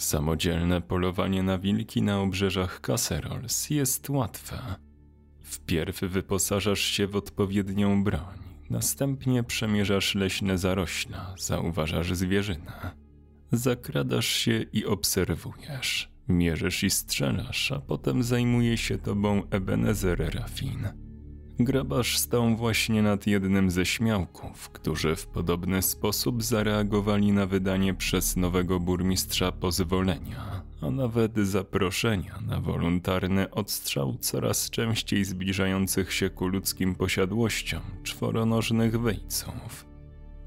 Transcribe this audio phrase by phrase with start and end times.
[0.00, 4.58] Samodzielne polowanie na wilki na obrzeżach Cacerols jest łatwe.
[5.42, 8.38] Wpierw wyposażasz się w odpowiednią broń,
[8.70, 12.90] następnie przemierzasz leśne zarośla, zauważasz zwierzynę.
[13.52, 21.09] Zakradasz się i obserwujesz, mierzysz i strzelasz, a potem zajmuje się tobą Ebenezer Rafin.
[21.64, 28.36] Grabarz stał właśnie nad jednym ze śmiałków, którzy w podobny sposób zareagowali na wydanie przez
[28.36, 36.94] nowego burmistrza pozwolenia, a nawet zaproszenia na wolontarny odstrzał coraz częściej zbliżających się ku ludzkim
[36.94, 39.86] posiadłościom czworonożnych wejców.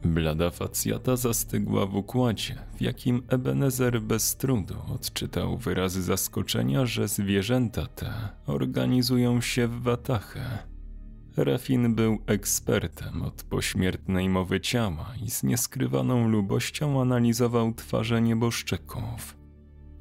[0.03, 7.87] Blada facjata zastygła w układzie, w jakim Ebenezer bez trudu odczytał wyrazy zaskoczenia, że zwierzęta
[7.87, 8.13] te
[8.45, 10.72] organizują się w watachę.
[11.37, 19.37] Rafin był ekspertem od pośmiertnej mowy ciała i z nieskrywaną lubością analizował twarze nieboszczyków.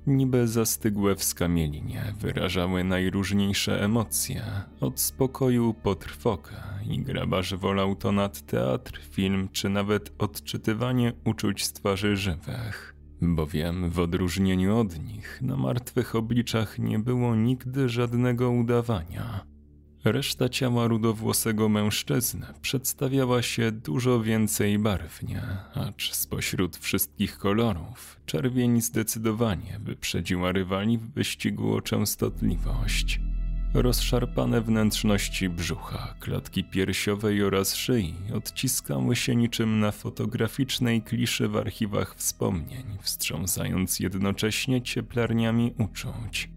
[0.06, 4.42] Niby zastygłe wskamielinie wyrażały najróżniejsze emocje,
[4.80, 6.52] od spokoju po trwogę
[6.88, 12.94] i grabarz wolał to nad teatr, film czy nawet odczytywanie uczuć z twarzy żywych.
[13.22, 19.51] Bowiem w odróżnieniu od nich na martwych obliczach nie było nigdy żadnego udawania.
[20.04, 25.42] Reszta ciała rudowłosego mężczyzny przedstawiała się dużo więcej barwnie,
[25.74, 33.20] acz spośród wszystkich kolorów czerwień zdecydowanie wyprzedziła rywali w wyścigu o częstotliwość.
[33.74, 42.14] Rozszarpane wnętrzności brzucha, klatki piersiowej oraz szyi odciskały się niczym na fotograficznej kliszy w archiwach
[42.14, 46.50] wspomnień, wstrząsając jednocześnie cieplarniami uczuć.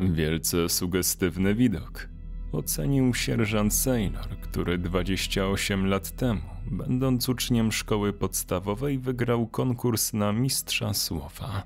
[0.00, 2.08] Wielce sugestywny widok–
[2.52, 10.94] ocenił sierżant Sailor, który 28 lat temu, będąc uczniem szkoły podstawowej, wygrał konkurs na mistrza
[10.94, 11.62] słowa.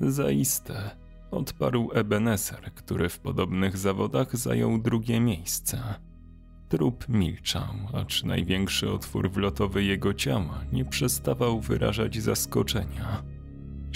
[0.00, 0.90] Zaiste,
[1.30, 5.94] odparł Ebenezer, który w podobnych zawodach zajął drugie miejsce.
[6.68, 13.35] Trup milczał, acz największy otwór wlotowy jego ciała nie przestawał wyrażać zaskoczenia.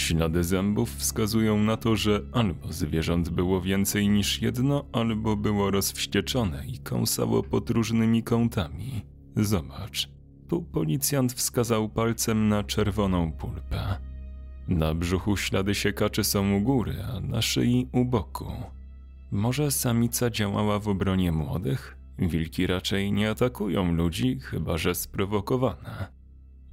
[0.01, 6.67] Ślady zębów wskazują na to, że albo zwierząt było więcej niż jedno, albo było rozwścieczone
[6.67, 9.03] i kąsało pod różnymi kątami.
[9.37, 10.09] Zobacz.
[10.49, 13.99] Tu policjant wskazał palcem na czerwoną pulpę.
[14.69, 18.53] Na brzuchu ślady siekaczy są u góry, a na szyi u boku.
[19.31, 21.97] Może samica działała w obronie młodych?
[22.19, 26.20] Wilki raczej nie atakują ludzi, chyba że sprowokowane.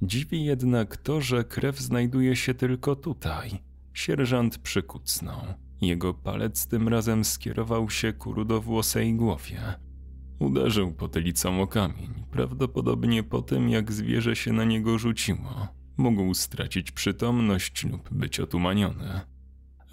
[0.02, 3.50] Dziwi jednak to, że krew znajduje się tylko tutaj.
[3.92, 5.40] Sierżant przykucnął.
[5.80, 9.60] Jego palec tym razem skierował się ku rudowłosej głowie.
[10.38, 15.68] Uderzył potylicą o kamień, prawdopodobnie po tym, jak zwierzę się na niego rzuciło.
[15.96, 19.20] Mógł stracić przytomność lub być otumaniony.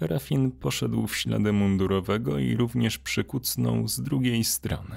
[0.00, 4.96] Rafin poszedł w ślady mundurowego i również przykucnął z drugiej strony.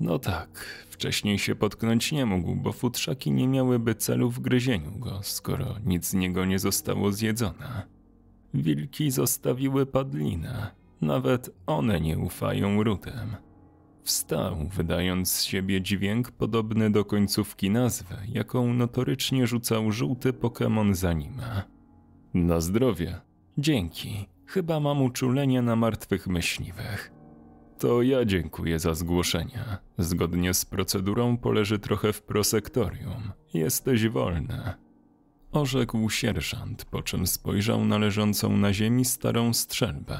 [0.00, 5.20] No tak, wcześniej się potknąć nie mógł, bo futrzaki nie miałyby celu w gryzieniu go,
[5.22, 7.82] skoro nic z niego nie zostało zjedzone.
[8.54, 10.70] Wilki zostawiły padlinę,
[11.00, 13.36] nawet one nie ufają rudem.
[14.02, 21.04] Wstał, wydając z siebie dźwięk podobny do końcówki nazwy, jaką notorycznie rzucał żółty Pokémon z
[21.04, 21.62] anime.
[22.34, 23.20] Na zdrowie.
[23.58, 24.28] Dzięki.
[24.46, 27.15] Chyba mam uczulenie na martwych myśliwych.
[27.78, 29.64] To ja dziękuję za zgłoszenie.
[29.98, 33.32] Zgodnie z procedurą poleży trochę w prosektorium.
[33.54, 34.72] Jesteś wolny.
[35.52, 40.18] Orzekł sierżant, po czym spojrzał na leżącą na ziemi starą strzelbę.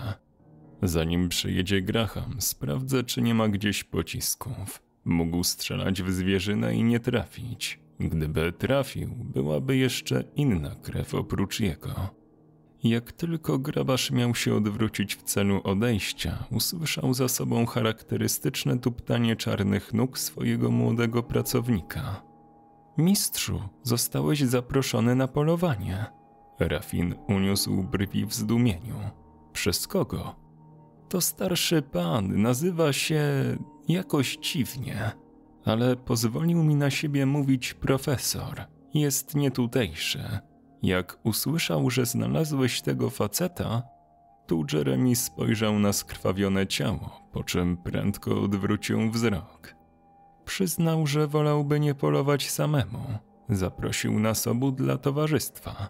[0.83, 4.83] Zanim przyjedzie Graham, sprawdzę, czy nie ma gdzieś pocisków.
[5.05, 7.81] Mógł strzelać w zwierzynę i nie trafić.
[8.01, 12.11] Gdyby trafił, byłaby jeszcze inna krew oprócz jego.
[12.89, 19.95] Jak tylko grabarz miał się odwrócić w celu odejścia, usłyszał za sobą charakterystyczne tuptanie czarnych
[19.95, 22.23] nóg swojego młodego pracownika.
[22.99, 26.07] Mistrzu, zostałeś zaproszony na polowanie.
[26.59, 28.97] Rafin uniósł brwi w zdumieniu.
[29.53, 30.37] Przez kogo?
[31.09, 33.23] To starszy pan, nazywa się
[33.89, 35.11] jakoś dziwnie,
[35.65, 38.65] ale pozwolił mi na siebie mówić profesor.
[38.95, 40.39] Jest nietutejszy.
[40.87, 43.83] Jak usłyszał, że znalazłeś tego faceta,
[44.47, 49.75] tu Jeremy spojrzał na skrwawione ciało, po czym prędko odwrócił wzrok.
[50.45, 52.99] Przyznał, że wolałby nie polować samemu.
[53.49, 55.89] Zaprosił nas obu dla towarzystwa.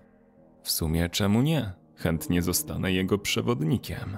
[0.62, 1.72] W sumie czemu nie?
[1.96, 4.16] Chętnie zostanę jego przewodnikiem.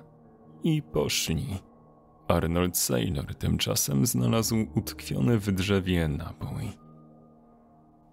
[0.63, 1.47] I poszli.
[2.29, 6.88] Arnold Sailor tymczasem znalazł utkwiony w drzewie nabój.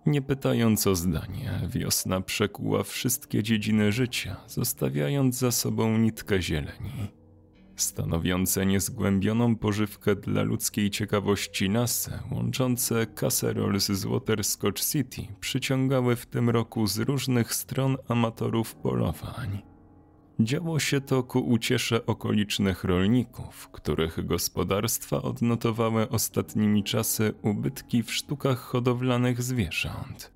[0.05, 7.11] Nie pytając o zdanie, wiosna przekuła wszystkie dziedziny życia, zostawiając za sobą nitkę zieleni.
[7.75, 16.49] Stanowiące niezgłębioną pożywkę dla ludzkiej ciekawości lasy, łączące Caserols z Waterscotch City, przyciągały w tym
[16.49, 19.74] roku z różnych stron amatorów polowań.
[20.39, 28.59] Działo się to ku uciesze okolicznych rolników, których gospodarstwa odnotowały ostatnimi czasy ubytki w sztukach
[28.59, 30.35] hodowlanych zwierząt.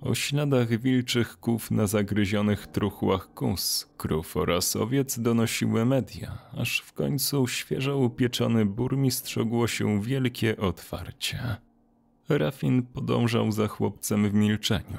[0.00, 6.92] O śladach wilczych ków na zagryzionych truchłach kus, krów oraz owiec donosiły media, aż w
[6.92, 11.56] końcu świeżo upieczony burmistrz ogłosił wielkie otwarcie.
[12.28, 14.98] Rafin podążał za chłopcem w milczeniu.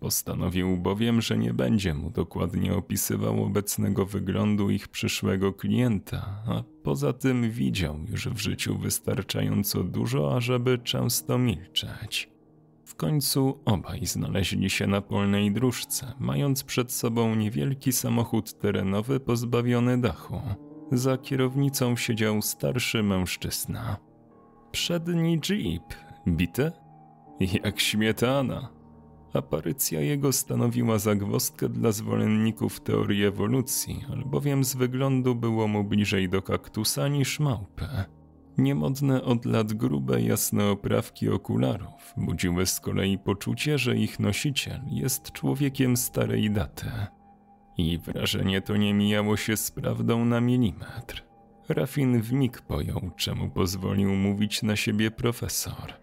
[0.00, 7.12] Postanowił bowiem, że nie będzie mu dokładnie opisywał obecnego wyglądu ich przyszłego klienta, a poza
[7.12, 12.30] tym widział już w życiu wystarczająco dużo, ażeby często milczeć.
[12.84, 20.00] W końcu obaj znaleźli się na polnej dróżce, mając przed sobą niewielki samochód terenowy pozbawiony
[20.00, 20.40] dachu.
[20.92, 23.96] Za kierownicą siedział starszy mężczyzna.
[24.72, 25.94] Przedni jeep,
[26.28, 26.72] bity?
[27.64, 28.79] Jak śmietana.
[29.32, 36.42] Aparycja jego stanowiła zagwozdkę dla zwolenników teorii ewolucji, albowiem z wyglądu było mu bliżej do
[36.42, 37.86] kaktusa niż małpy.
[38.58, 45.32] Niemodne od lat grube, jasne oprawki okularów budziły z kolei poczucie, że ich nosiciel jest
[45.32, 46.86] człowiekiem starej daty.
[47.78, 51.24] I wrażenie to nie mijało się z prawdą na milimetr.
[51.68, 55.99] Rafin w mig pojął, czemu pozwolił mówić na siebie profesor.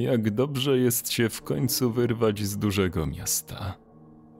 [0.00, 3.74] Jak dobrze jest się w końcu wyrwać z dużego miasta.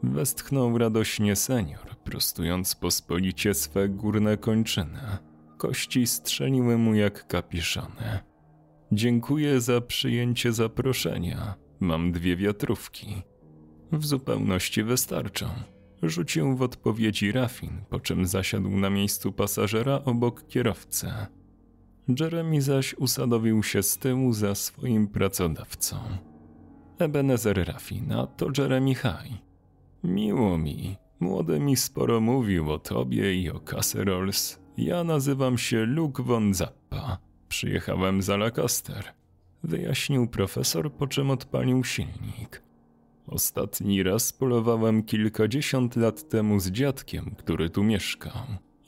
[0.02, 5.00] Westchnął radośnie senior, prostując pospolicie swe górne kończyny.
[5.58, 8.18] Kości strzeliły mu jak kapiszony.
[8.92, 11.54] Dziękuję za przyjęcie zaproszenia.
[11.80, 13.22] Mam dwie wiatrówki.
[13.92, 15.46] W zupełności wystarczą.
[16.02, 21.06] Rzucił w odpowiedzi Rafin, po czym zasiadł na miejscu pasażera obok kierowcy.
[22.20, 25.96] Jeremy zaś usadowił się z tyłu za swoim pracodawcą.
[26.98, 29.38] Ebenezer Raffin, a to Jeremy High.
[30.04, 34.60] Miło mi, młody mi sporo mówił o tobie i o Casserols.
[34.76, 37.18] Ja nazywam się Luke von Zappa.
[37.48, 39.04] Przyjechałem z Alacaster.
[39.62, 42.62] Wyjaśnił profesor, po czym odpalił silnik.
[43.26, 48.32] Ostatni raz polowałem kilkadziesiąt lat temu z dziadkiem, który tu mieszkał.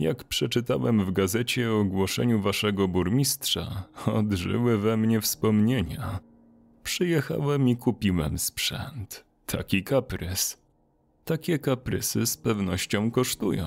[0.03, 6.21] Jak przeczytałem w gazecie o ogłoszeniu waszego burmistrza, odżyły we mnie wspomnienia.
[6.83, 9.25] Przyjechałem i kupiłem sprzęt.
[9.47, 10.59] Taki kaprys.
[11.25, 13.67] Takie kaprysy z pewnością kosztują.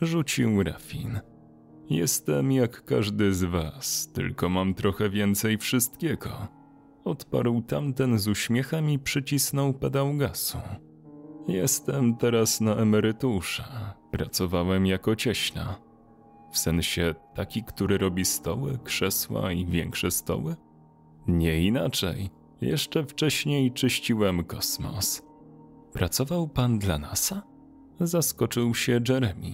[0.00, 1.20] Rzucił Rafin.
[1.90, 6.48] Jestem jak każdy z was, tylko mam trochę więcej wszystkiego.
[7.04, 10.58] Odparł tamten z uśmiechem i przycisnął pedał gasu.
[11.48, 13.64] Jestem teraz na emeryturze.
[14.10, 15.78] Pracowałem jako cieśla.
[16.50, 20.56] W sensie taki, który robi stoły, krzesła i większe stoły?
[21.26, 22.30] Nie inaczej.
[22.60, 25.22] Jeszcze wcześniej czyściłem kosmos.
[25.92, 27.42] Pracował pan dla NASA?
[28.00, 29.52] Zaskoczył się Jeremy.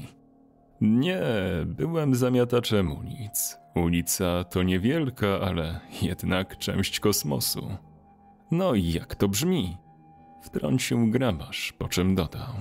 [0.81, 1.23] Nie,
[1.67, 3.59] byłem zamiataczem ulic.
[3.75, 7.69] Ulica to niewielka, ale jednak część kosmosu.
[8.51, 9.77] No i jak to brzmi?
[10.45, 12.53] Wtrącił grabarz, po czym dodał.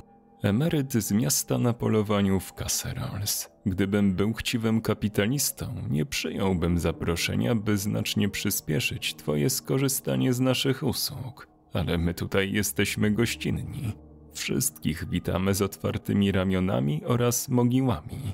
[0.44, 3.50] Emeryt z miasta na polowaniu w Caserols.
[3.66, 11.48] Gdybym był chciwym kapitalistą, nie przyjąłbym zaproszenia, by znacznie przyspieszyć twoje skorzystanie z naszych usług.
[11.74, 13.94] Ale my tutaj jesteśmy gościnni.
[14.34, 18.34] Wszystkich witamy z otwartymi ramionami oraz mogiłami.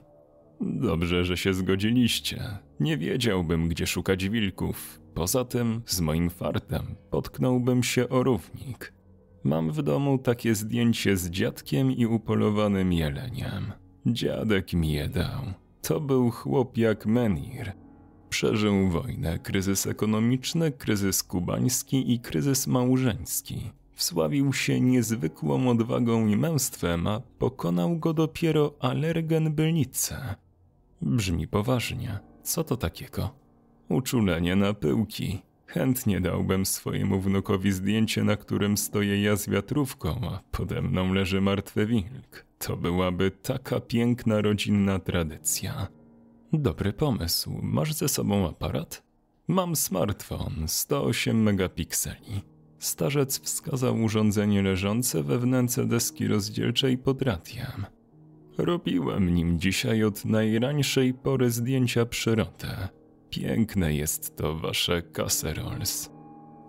[0.62, 2.58] Dobrze, że się zgodziliście.
[2.80, 5.02] Nie wiedziałbym, gdzie szukać wilków.
[5.14, 8.99] Poza tym, z moim fartem, potknąłbym się o równik.
[9.44, 13.72] Mam w domu takie zdjęcie z dziadkiem i upolowanym jeleniem.
[14.06, 15.42] Dziadek mi je dał.
[15.82, 17.72] To był chłop jak Menir.
[18.30, 23.72] Przeżył wojnę, kryzys ekonomiczny, kryzys kubański i kryzys małżeński.
[23.94, 30.36] Wsławił się niezwykłą odwagą i męstwem, a pokonał go dopiero alergen bylnice.
[31.02, 32.20] Brzmi poważnie.
[32.44, 33.30] Co to takiego?
[33.90, 35.42] Uczulenie na pyłki.
[35.70, 41.42] Chętnie dałbym swojemu wnukowi zdjęcie, na którym stoję ja z wiatrówką, a pode mną leży
[41.42, 42.46] martwy wilk.
[42.60, 45.88] To byłaby taka piękna rodzinna tradycja.
[46.54, 47.60] Dobry pomysł.
[47.62, 49.04] Masz ze sobą aparat?
[49.48, 52.42] Mam smartfon, 108 megapikseli.
[52.80, 57.86] Starzec wskazał urządzenie leżące we wnęce deski rozdzielczej pod radiem.
[58.58, 62.68] Robiłem nim dzisiaj od najrańszej pory zdjęcia przyrody.
[63.30, 66.10] Piękne jest to wasze casserols.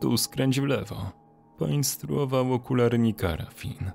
[0.01, 1.13] Tu skręć w lewo.
[1.59, 3.91] poinstruował okularnika Rafin.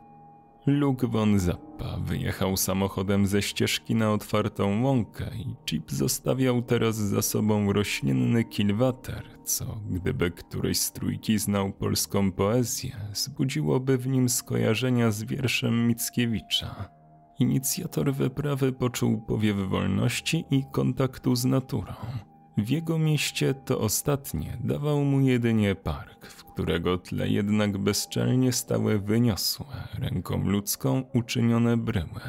[0.65, 7.22] Luke von Zappa wyjechał samochodem ze ścieżki na otwartą łąkę i Chip zostawiał teraz za
[7.22, 15.12] sobą roślinny kilwater, co, gdyby któryś z trójki znał polską poezję, zbudziłoby w nim skojarzenia
[15.12, 16.89] z wierszem Mickiewicza.
[17.39, 21.93] Inicjator wyprawy poczuł powiew wolności i kontaktu z naturą.
[22.57, 29.00] W jego mieście to ostatnie dawał mu jedynie park, w którego tle jednak bezczelnie stały
[29.00, 32.21] wyniosłe, ręką ludzką uczynione bryły.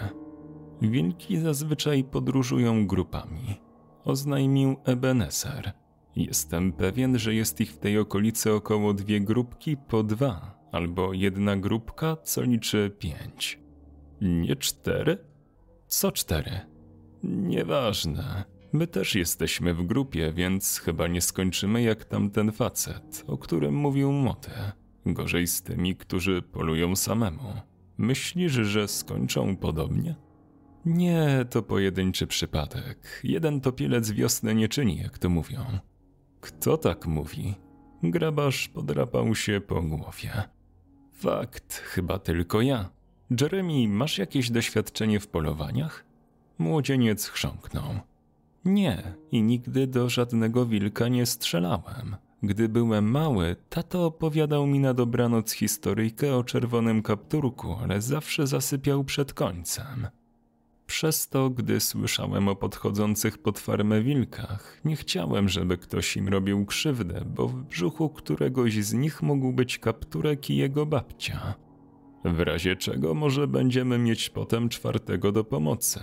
[0.82, 3.60] Wilki zazwyczaj podróżują grupami,
[4.04, 5.72] oznajmił Ebenezer.
[6.16, 11.56] Jestem pewien, że jest ich w tej okolicy około dwie grupki po dwa, albo jedna
[11.56, 13.60] grupka, co liczy pięć.
[14.20, 15.18] Nie cztery?
[15.86, 16.60] Co cztery?
[17.22, 18.55] Nieważne.
[18.76, 24.12] My też jesteśmy w grupie, więc chyba nie skończymy jak tamten facet, o którym mówił
[24.12, 24.50] młody.
[25.06, 27.52] Gorzej z tymi, którzy polują samemu.
[27.98, 30.14] Myślisz, że skończą podobnie?
[30.86, 33.20] Nie, to pojedynczy przypadek.
[33.24, 35.60] Jeden topielec wiosny nie czyni, jak to mówią.
[36.40, 37.54] Kto tak mówi?
[38.02, 40.42] Grabarz podrapał się po głowie.
[41.12, 42.90] Fakt, chyba tylko ja.
[43.40, 46.04] Jeremy, masz jakieś doświadczenie w polowaniach?
[46.58, 48.00] Młodzieniec chrząknął.
[48.66, 52.16] Nie, i nigdy do żadnego wilka nie strzelałem.
[52.42, 59.04] Gdy byłem mały, tato opowiadał mi na dobranoc historyjkę o czerwonym kapturku, ale zawsze zasypiał
[59.04, 60.06] przed końcem.
[60.86, 66.66] Przez to, gdy słyszałem o podchodzących pod farmę wilkach, nie chciałem, żeby ktoś im robił
[66.66, 71.54] krzywdę, bo w brzuchu któregoś z nich mógł być kapturek i jego babcia.
[72.24, 76.00] W razie czego może będziemy mieć potem czwartego do pomocy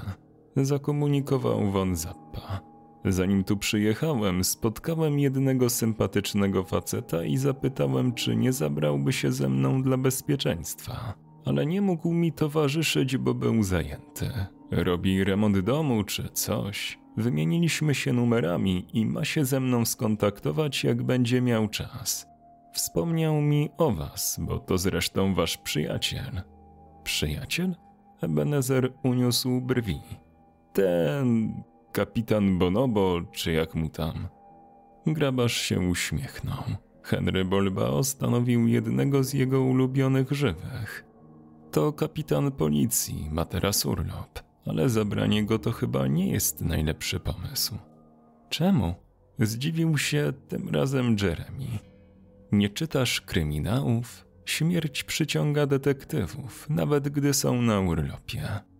[0.55, 2.61] zakomunikował von Zappa.
[3.05, 9.83] Zanim tu przyjechałem, spotkałem jednego sympatycznego faceta i zapytałem, czy nie zabrałby się ze mną
[9.83, 11.13] dla bezpieczeństwa.
[11.45, 14.31] Ale nie mógł mi towarzyszyć, bo był zajęty.
[14.71, 16.99] Robi remont domu czy coś.
[17.17, 22.27] Wymieniliśmy się numerami i ma się ze mną skontaktować, jak będzie miał czas.
[22.73, 26.41] Wspomniał mi o was, bo to zresztą wasz przyjaciel.
[27.03, 27.75] Przyjaciel?
[28.21, 30.01] Ebenezer uniósł brwi.
[30.73, 31.53] Ten
[31.91, 34.27] kapitan Bonobo, czy jak mu tam.
[35.07, 36.63] Grabarz się uśmiechnął.
[37.03, 41.05] Henry Bolbao stanowił jednego z jego ulubionych żywych.
[41.71, 47.77] To kapitan policji, ma teraz urlop, ale zabranie go to chyba nie jest najlepszy pomysł.
[48.49, 48.93] Czemu?
[49.39, 51.79] Zdziwił się tym razem Jeremy.
[52.51, 54.25] Nie czytasz kryminałów?
[54.45, 58.72] Śmierć przyciąga detektywów, nawet gdy są na urlopie.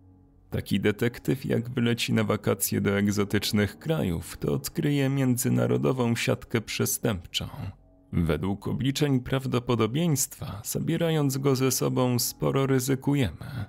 [0.54, 7.48] Taki detektyw, jak wyleci na wakacje do egzotycznych krajów, to odkryje międzynarodową siatkę przestępczą.
[8.12, 13.64] Według obliczeń prawdopodobieństwa, zabierając go ze sobą, sporo ryzykujemy.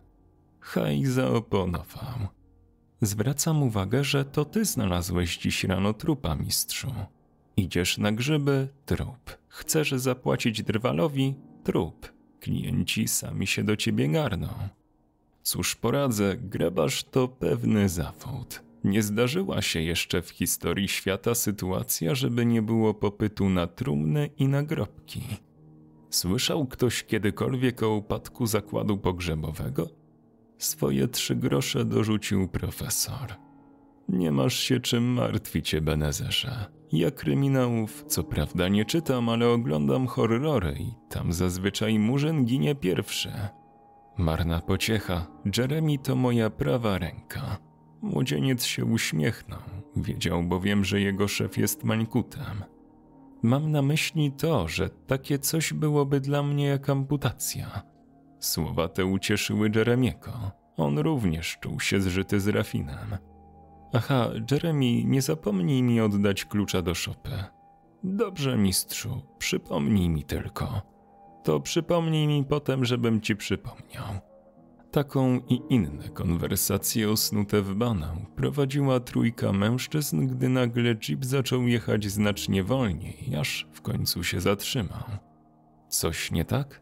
[0.59, 2.27] Haj zaoponował.
[3.01, 6.93] Zwracam uwagę, że to ty znalazłeś dziś rano trupa, mistrzu.
[7.57, 8.67] Idziesz na grzyby?
[8.85, 9.37] Trup.
[9.47, 11.35] Chcesz zapłacić drwalowi?
[11.63, 12.13] Trup.
[12.39, 14.49] Klienci sami się do ciebie garną.
[15.45, 18.63] Cóż poradzę, grabarz to pewny zawód.
[18.83, 24.47] Nie zdarzyła się jeszcze w historii świata sytuacja, żeby nie było popytu na trumny i
[24.47, 25.21] nagrobki.
[26.09, 29.89] Słyszał ktoś kiedykolwiek o upadku zakładu pogrzebowego?
[30.57, 33.35] Swoje trzy grosze dorzucił profesor.
[34.09, 36.65] Nie masz się czym martwić, Benezerze.
[36.91, 43.31] Ja kryminałów, co prawda nie czytam, ale oglądam horrory i tam zazwyczaj murzyn ginie pierwszy.
[44.17, 47.57] Marna pociecha, Jeremy to moja prawa ręka.
[48.01, 49.59] Młodzieniec się uśmiechnął,
[49.95, 52.63] wiedział bowiem, że jego szef jest mańkutem.
[53.43, 57.81] Mam na myśli to, że takie coś byłoby dla mnie jak amputacja.
[58.39, 60.51] Słowa te ucieszyły Jeremiego.
[60.77, 63.17] On również czuł się zżyty z rafinem.
[63.93, 67.43] Aha, Jeremy, nie zapomnij mi oddać klucza do szopy.
[68.03, 70.94] Dobrze, mistrzu, przypomnij mi tylko
[71.45, 74.19] to przypomnij mi potem, żebym ci przypomniał.
[74.91, 82.05] Taką i inne konwersacje osnute w banał prowadziła trójka mężczyzn, gdy nagle jeep zaczął jechać
[82.05, 85.03] znacznie wolniej, aż w końcu się zatrzymał.
[85.89, 86.81] Coś nie tak?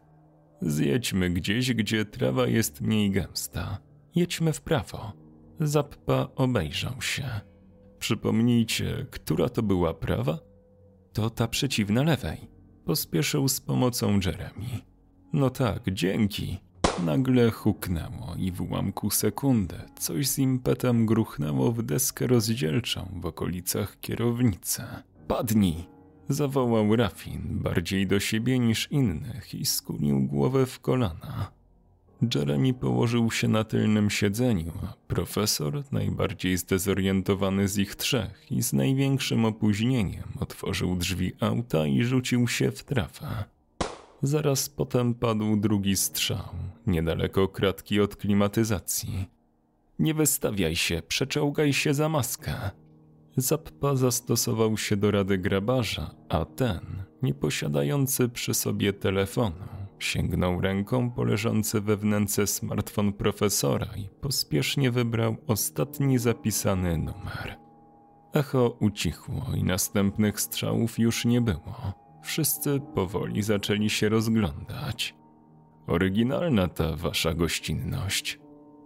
[0.60, 3.78] Zjedźmy gdzieś, gdzie trawa jest mniej gęsta.
[4.14, 5.12] Jedźmy w prawo.
[5.60, 7.24] Zappa obejrzał się.
[7.98, 10.38] Przypomnijcie, która to była prawa?
[11.12, 12.53] To ta przeciwna lewej.
[12.84, 14.80] Pospieszył z pomocą Jeremy.
[15.32, 16.58] No tak, dzięki.
[17.04, 24.00] Nagle huknęło i w ułamku sekundy coś z impetem gruchnęło w deskę rozdzielczą w okolicach
[24.00, 24.82] kierownicy.
[25.28, 25.94] Padnij!
[26.28, 31.50] Zawołał Rafin bardziej do siebie niż innych i skunił głowę w kolana.
[32.34, 38.72] Jeremy położył się na tylnym siedzeniu, a profesor, najbardziej zdezorientowany z ich trzech i z
[38.72, 43.44] największym opóźnieniem, otworzył drzwi auta i rzucił się w trawę.
[44.22, 46.48] Zaraz potem padł drugi strzał,
[46.86, 49.28] niedaleko kratki od klimatyzacji.
[49.98, 52.70] Nie wystawiaj się, przeczołgaj się za maskę.
[53.36, 56.80] Zappa zastosował się do rady grabarza, a ten,
[57.22, 59.64] nie posiadający przy sobie telefonu,
[60.04, 67.58] sięgnął ręką po leżący we wnęce smartfon profesora i pospiesznie wybrał ostatni zapisany numer.
[68.32, 71.94] Echo ucichło i następnych strzałów już nie było.
[72.22, 75.14] Wszyscy powoli zaczęli się rozglądać.
[75.86, 78.40] Oryginalna ta wasza gościnność.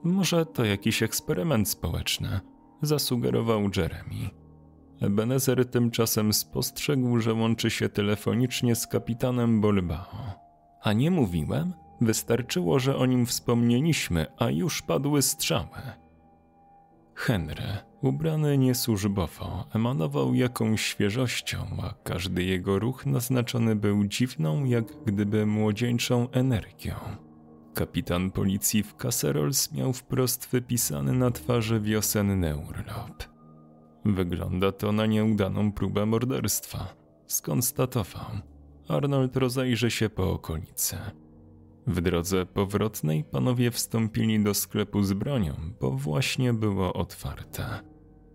[0.04, 2.40] Może to jakiś eksperyment społeczny,
[2.82, 4.30] zasugerował Jeremy.
[5.00, 10.47] Ebenezer tymczasem spostrzegł, że łączy się telefonicznie z kapitanem Bolbao.
[10.80, 11.73] A nie mówiłem?
[12.00, 15.78] Wystarczyło, że o nim wspomnieliśmy, a już padły strzały.
[17.14, 17.64] Henry,
[18.02, 26.30] ubrany niesłużbowo, emanował jakąś świeżością, a każdy jego ruch naznaczony był dziwną, jak gdyby młodzieńczą
[26.30, 26.94] energią.
[27.75, 33.25] Kapitan policji w Cacerols miał wprost wypisany na twarzy wiosenny urlop.
[34.04, 36.94] Wygląda to na nieudaną próbę morderstwa,
[37.26, 38.26] skonstatował.
[38.88, 40.97] Arnold rozejrzy się po okolicy.
[41.87, 47.80] W drodze powrotnej panowie wstąpili do sklepu z bronią, bo właśnie było otwarte.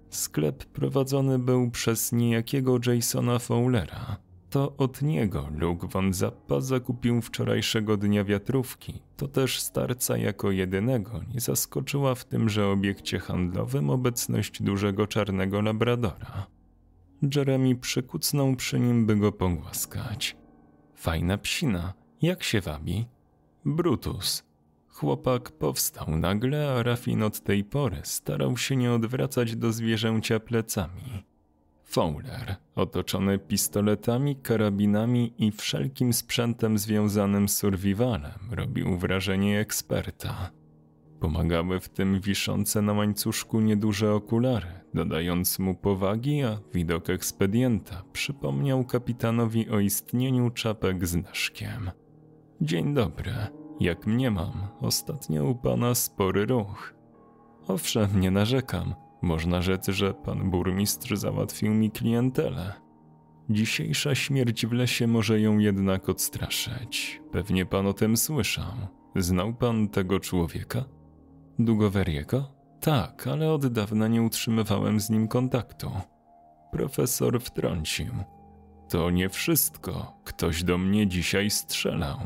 [0.10, 4.18] Sklep prowadzony był przez niejakiego Jasona Fowlera.
[4.50, 9.02] To od niego Luke von Zappa zakupił wczorajszego dnia wiatrówki.
[9.18, 16.48] To też starca jako jedynego nie zaskoczyła w tymże obiekcie handlowym obecność dużego czarnego labradora.
[17.36, 20.42] Jeremy przykucnął przy nim, by go pogłaskać.
[21.04, 23.06] Fajna psina, jak się wabi?
[23.66, 24.44] Brutus.
[24.89, 31.24] Chłopak powstał nagle, a Rafin od tej pory starał się nie odwracać do zwierzęcia plecami.
[31.84, 40.52] Fowler, otoczony pistoletami, karabinami i wszelkim sprzętem związanym z survivalem, robił wrażenie eksperta.
[41.24, 48.86] Pomagały w tym wiszące na łańcuszku nieduże okulary, dodając mu powagi, a widok ekspedienta przypomniał
[48.86, 51.92] kapitanowi o istnieniu czapek z naszkiem.
[52.62, 53.34] Dzień dobry,
[53.80, 56.94] jak mnie mam, ostatnio u pana spory ruch.
[57.68, 58.96] Owszem, nie narzekam.
[59.22, 62.74] Można rzec, że pan burmistrz załatwił mi klientelę.
[63.50, 67.22] Dzisiejsza śmierć w lesie może ją jednak odstraszyć.
[67.32, 68.74] Pewnie pan o tym słyszał.
[69.16, 70.86] Znał pan tego człowieka?
[71.60, 72.52] Dugoweriego?
[72.80, 75.92] Tak, ale od dawna nie utrzymywałem z nim kontaktu.
[76.72, 78.13] Profesor wtrącił.
[78.89, 80.13] To nie wszystko.
[80.24, 82.18] Ktoś do mnie dzisiaj strzelał.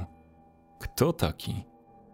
[0.79, 1.65] Kto taki?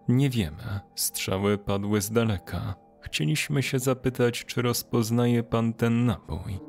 [0.07, 0.79] Nie wiemy.
[0.95, 2.75] Strzały padły z daleka.
[3.01, 6.59] Chcieliśmy się zapytać, czy rozpoznaje pan ten napój.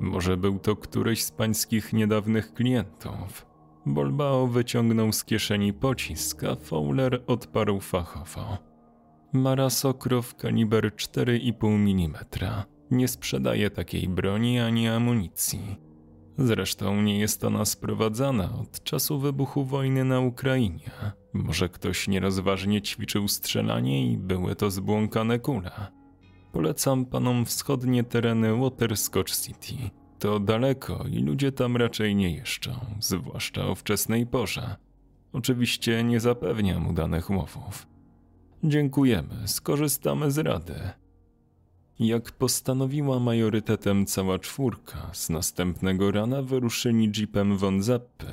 [0.00, 3.46] Może był to któryś z pańskich niedawnych klientów.
[3.86, 8.67] Bolbao wyciągnął z kieszeni pocisk, a Fowler odparł fachowo.
[9.32, 12.16] Mara Sokrow kaliber 4,5 mm.
[12.90, 15.76] Nie sprzedaje takiej broni ani amunicji.
[16.38, 20.90] Zresztą nie jest ona sprowadzana od czasu wybuchu wojny na Ukrainie.
[21.32, 25.70] Może ktoś nierozważnie ćwiczył strzelanie i były to zbłąkane kule.
[26.52, 29.90] Polecam panom wschodnie tereny Waterscotch City.
[30.18, 34.76] To daleko i ludzie tam raczej nie jeżdżą, zwłaszcza o wczesnej porze.
[35.32, 37.97] Oczywiście nie zapewniam udanych łowów.
[38.64, 40.74] Dziękujemy, skorzystamy z rady.
[41.98, 47.80] Jak postanowiła majorytetem cała czwórka, z następnego rana wyruszyli jeepem von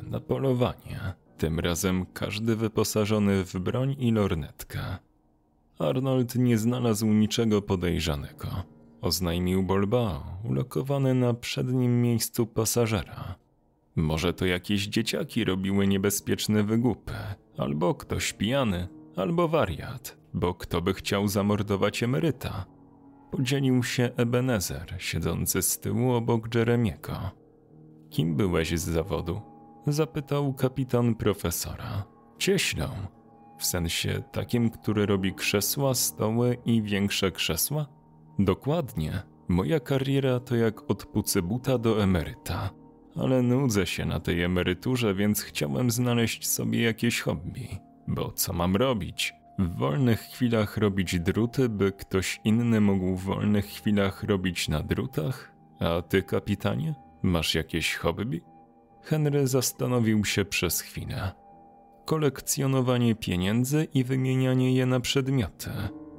[0.10, 1.14] na polowanie.
[1.38, 4.80] Tym razem każdy wyposażony w broń i lornetkę.
[5.80, 8.48] Arnold nie znalazł niczego podejrzanego.
[9.02, 13.36] Oznajmił Bolbao, ulokowany na przednim miejscu pasażera.
[13.96, 17.14] Może to jakieś dzieciaki robiły niebezpieczne wygłupy,
[17.58, 22.66] albo ktoś pijany, albo wariat, bo kto by chciał zamordować emeryta?
[23.32, 27.32] Podzielił się Ebenezer, siedzący z tyłu obok Jeremiego.
[28.10, 29.42] Kim byłeś z zawodu?
[29.88, 32.04] Zapytał kapitan profesora.
[32.38, 32.88] Cieślą.
[33.58, 37.86] W sensie takim, który robi krzesła, stoły i większe krzesła?
[38.40, 39.24] Dokładnie.
[39.48, 42.70] Moja kariera to jak od pucybuta do emeryta.
[43.16, 47.68] Ale nudzę się na tej emeryturze, więc chciałem znaleźć sobie jakieś hobby.
[48.08, 49.34] Bo co mam robić?
[49.60, 55.52] W wolnych chwilach robić druty, by ktoś inny mógł w wolnych chwilach robić na drutach?
[55.80, 58.42] A ty, kapitanie, masz jakieś hobby?
[59.04, 61.32] Henry zastanowił się przez chwilę.
[62.06, 65.70] Kolekcjonowanie pieniędzy i wymienianie je na przedmioty.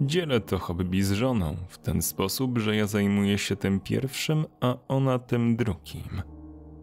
[0.01, 4.77] Dzielę to hobby z żoną w ten sposób, że ja zajmuję się tym pierwszym, a
[4.89, 6.23] ona tym drugim.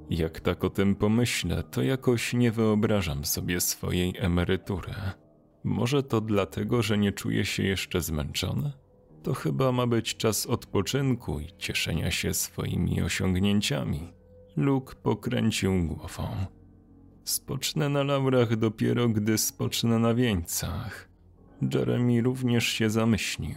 [0.10, 4.94] Jak tak o tym pomyślę, to jakoś nie wyobrażam sobie swojej emerytury.
[5.64, 8.72] Może to dlatego, że nie czuję się jeszcze zmęczony?
[9.24, 14.14] To chyba ma być czas odpoczynku i cieszenia się swoimi osiągnięciami.
[14.56, 16.28] Luke pokręcił głową.
[17.24, 21.10] Spocznę na laurach dopiero, gdy spocznę na wieńcach.
[21.74, 23.56] Jeremy również się zamyślił.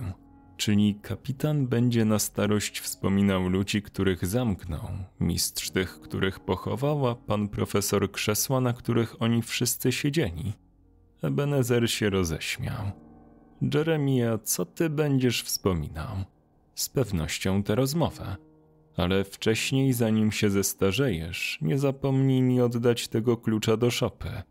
[0.56, 4.88] Czyli kapitan będzie na starość wspominał ludzi, których zamknął,
[5.20, 10.52] mistrz tych, których pochował, a pan profesor krzesła, na których oni wszyscy siedzieli.
[11.22, 12.90] Ebenezer się roześmiał.
[13.74, 16.16] Jeremia, co ty będziesz wspominał?
[16.74, 18.36] Z pewnością tę rozmowę.
[18.96, 24.42] Ale wcześniej, zanim się zestarzejesz, nie zapomnij mi oddać tego klucza do szopy.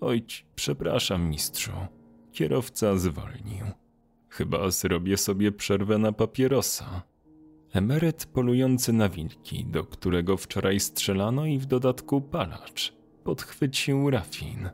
[0.00, 1.72] Oj, przepraszam, mistrzu.
[2.32, 3.81] Kierowca zwolnił.
[4.32, 7.02] Chyba zrobię sobie przerwę na papierosa.
[7.72, 12.92] Emeryt polujący na wilki, do którego wczoraj strzelano i w dodatku palacz,
[13.24, 14.70] podchwycił Rafin.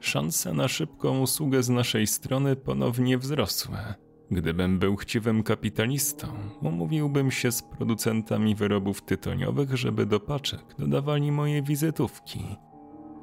[0.00, 3.78] Szanse na szybką usługę z naszej strony ponownie wzrosły.
[4.30, 6.26] Gdybym był chciwym kapitalistą,
[6.62, 12.40] umówiłbym się z producentami wyrobów tytoniowych, żeby do paczek dodawali moje wizytówki.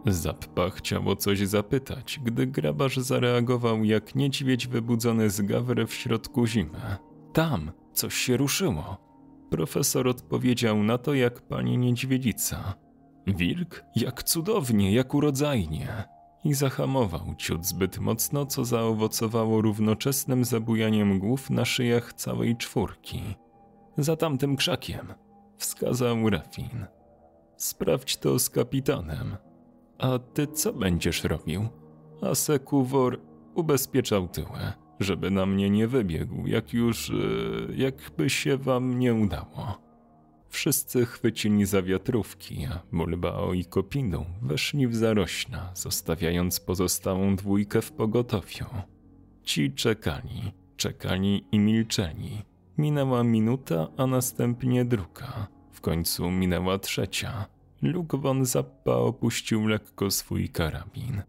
[0.06, 6.98] Zappa chciało coś zapytać, gdy grabarz zareagował jak niedźwiedź wybudzony z gawry w środku zimy.
[7.34, 8.98] Tam coś się ruszyło.
[9.50, 12.74] Profesor odpowiedział na to jak pani niedźwiedzica.
[13.28, 13.84] Wilk?
[13.96, 15.88] Jak cudownie, jak urodzajnie
[16.44, 23.22] i zahamował ciut zbyt mocno, co zaowocowało równoczesnym zabujaniem głów na szyjach całej czwórki.
[23.98, 25.14] Za tamtym krzakiem,
[25.58, 26.86] wskazał Rafin.
[27.58, 29.38] Sprawdź to z kapitanem.
[30.04, 31.68] A ty co będziesz robił?
[32.22, 33.20] A Sekuwor
[33.56, 37.14] ubezpieczał tyłę, żeby na mnie nie wybiegł, jak już, e,
[37.76, 39.78] jakby się wam nie udało.
[40.50, 47.92] Wszyscy chwycili za wiatrówki, a Mulbao i Kopiną weszli w zarośla, zostawiając pozostałą dwójkę w
[47.92, 48.66] pogotowiu.
[49.44, 52.42] Ci czekali, czekali i milczeli.
[52.78, 55.48] Minęła minuta, a następnie druga.
[55.72, 57.53] W końcu minęła trzecia.
[57.84, 61.22] Luke von Zappa opuścił lekko swój karabin.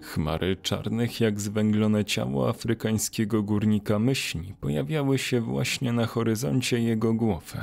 [0.00, 7.58] Chmary czarnych jak zwęglone ciało afrykańskiego górnika myśli pojawiały się właśnie na horyzoncie jego głowy.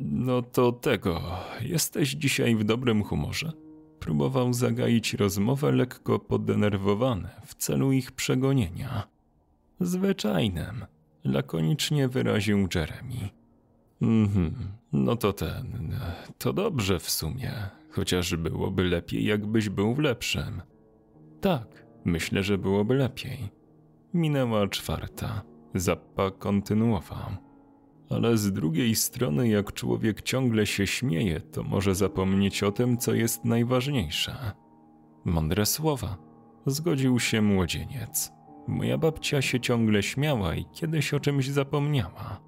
[0.00, 1.22] No to tego,
[1.60, 3.52] jesteś dzisiaj w dobrym humorze?
[3.98, 9.06] Próbował zagaić rozmowę lekko podenerwowany w celu ich przegonienia.
[9.80, 10.84] Zwyczajnym,
[11.24, 13.30] lakonicznie wyraził Jeremy.
[14.02, 14.54] Mhm,
[14.96, 15.98] no to ten,
[16.38, 17.52] to dobrze w sumie,
[17.90, 20.62] chociaż byłoby lepiej, jakbyś był w lepszym.
[21.40, 23.48] Tak, myślę, że byłoby lepiej.
[24.14, 25.42] Minęła czwarta.
[25.74, 27.46] Zappa kontynuował
[28.10, 33.14] ale z drugiej strony, jak człowiek ciągle się śmieje, to może zapomnieć o tym, co
[33.14, 34.52] jest najważniejsze.
[35.24, 36.16] Mądre słowa,
[36.66, 38.32] zgodził się młodzieniec.
[38.68, 42.40] Moja babcia się ciągle śmiała i kiedyś o czymś zapomniała.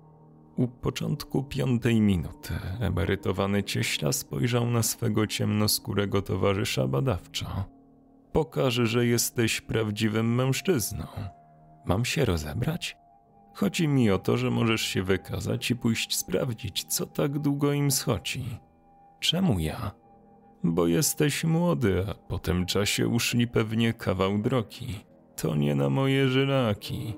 [0.59, 7.65] U początku piątej minuty emerytowany cieśla spojrzał na swego ciemnoskórego towarzysza badawczo.
[8.33, 11.07] Pokaż, że jesteś prawdziwym mężczyzną.
[11.87, 12.97] Mam się rozebrać?
[13.55, 17.91] Chodzi mi o to, że możesz się wykazać i pójść sprawdzić, co tak długo im
[17.91, 18.45] schodzi.
[19.21, 19.91] Czemu ja?
[20.65, 25.05] Bo jesteś młody, a po tym czasie uszli pewnie kawał drogi.
[25.37, 27.15] To nie na moje żylaki.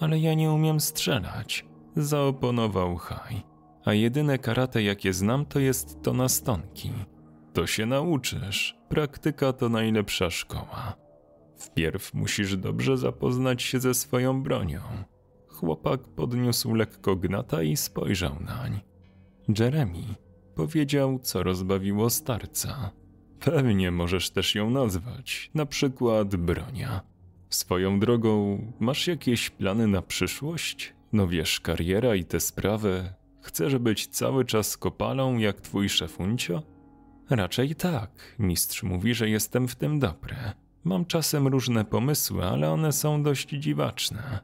[0.00, 1.64] Ale ja nie umiem strzelać,
[1.96, 3.42] zaoponował Haj.
[3.84, 6.90] A jedyne karate, jakie znam, to jest to na stonki.
[7.52, 8.76] To się nauczysz.
[8.88, 10.96] Praktyka to najlepsza szkoła.
[11.56, 14.80] Wpierw musisz dobrze zapoznać się ze swoją bronią.
[15.48, 18.80] Chłopak podniósł lekko gnata i spojrzał nań.
[19.58, 20.02] Jeremy
[20.54, 22.90] powiedział, co rozbawiło starca.
[23.40, 27.00] Pewnie możesz też ją nazwać, na przykład bronia.
[27.50, 30.94] Swoją drogą, masz jakieś plany na przyszłość?
[31.14, 33.12] No wiesz, kariera i te sprawy.
[33.40, 36.62] Chcesz być cały czas kopalą jak twój szefuncio?
[37.30, 38.10] Raczej tak.
[38.38, 40.36] Mistrz mówi, że jestem w tym dobry.
[40.84, 44.40] Mam czasem różne pomysły, ale one są dość dziwaczne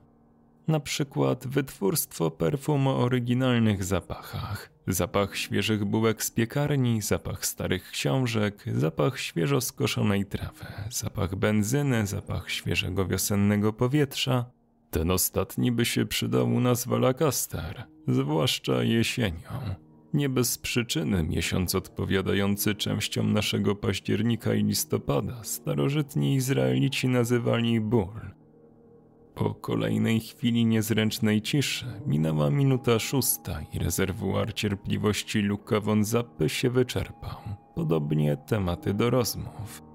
[0.71, 4.71] na przykład wytwórstwo perfum o oryginalnych zapachach.
[4.87, 12.51] Zapach świeżych bułek z piekarni, zapach starych książek, zapach świeżo skoszonej trawy, zapach benzyny, zapach
[12.51, 14.45] świeżego wiosennego powietrza.
[14.91, 19.51] Ten ostatni by się przydał u nas w Alakaster, zwłaszcza jesienią.
[20.15, 28.21] Nie bez przyczyny miesiąc odpowiadający częściom naszego października i listopada starożytni Izraelici nazywali ból.
[29.35, 36.71] Po kolejnej chwili niezręcznej ciszy minęła minuta szósta i rezerwuar cierpliwości Luka von Zappy się
[36.71, 37.37] wyczerpał.
[37.75, 39.90] Podobnie tematy do rozmów.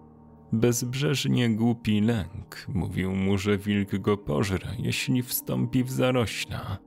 [0.56, 6.78] Bezbrzeżnie głupi lęk mówił mu, że wilk go pożre, jeśli wstąpi w zarośla.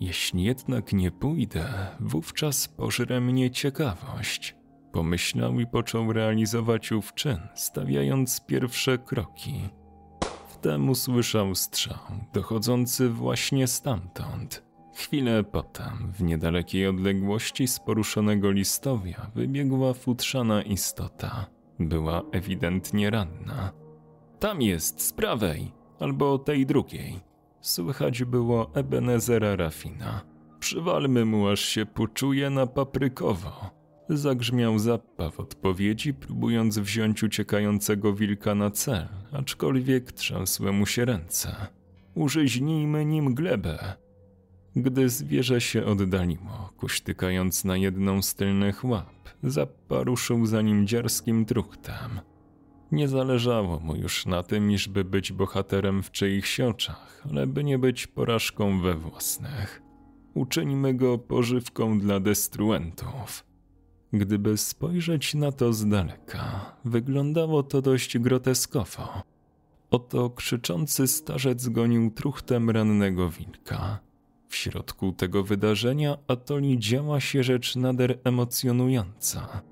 [0.00, 1.64] Jeśli jednak nie pójdę,
[2.00, 4.56] wówczas pożre mnie ciekawość.
[4.92, 9.54] Pomyślał i począł realizować ów czyn, stawiając pierwsze kroki.
[10.48, 14.62] Wtem usłyszał strzał, dochodzący właśnie stamtąd.
[14.94, 21.46] Chwilę potem, w niedalekiej odległości z poruszonego listowia, wybiegła futrzana istota.
[21.88, 23.72] Była ewidentnie ranna.
[24.38, 27.20] Tam jest, z prawej, albo tej drugiej.
[27.60, 30.20] Słychać było Ebenezera Rafina.
[30.60, 33.70] Przywalmy mu, aż się poczuje na paprykowo.
[34.08, 41.66] Zagrzmiał Zappa w odpowiedzi, próbując wziąć uciekającego wilka na cel, aczkolwiek trzęsły mu się ręce.
[42.14, 43.78] Użyźnijmy nim glebę.
[44.76, 51.44] Gdy zwierzę się oddaliło, kuśtykając na jedną z tylnych łap, Zappa ruszył za nim dziarskim
[51.44, 52.20] truchtem.
[52.92, 57.78] Nie zależało mu już na tym, iżby być bohaterem w czyichś oczach, ale by nie
[57.78, 59.82] być porażką we własnych.
[60.34, 63.44] Uczyńmy go pożywką dla destruentów.
[64.12, 69.22] Gdyby spojrzeć na to z daleka, wyglądało to dość groteskowo.
[69.90, 73.98] Oto krzyczący starzec gonił truchtem rannego wilka.
[74.52, 79.62] W środku tego wydarzenia Atoli działa się rzecz nader emocjonująca.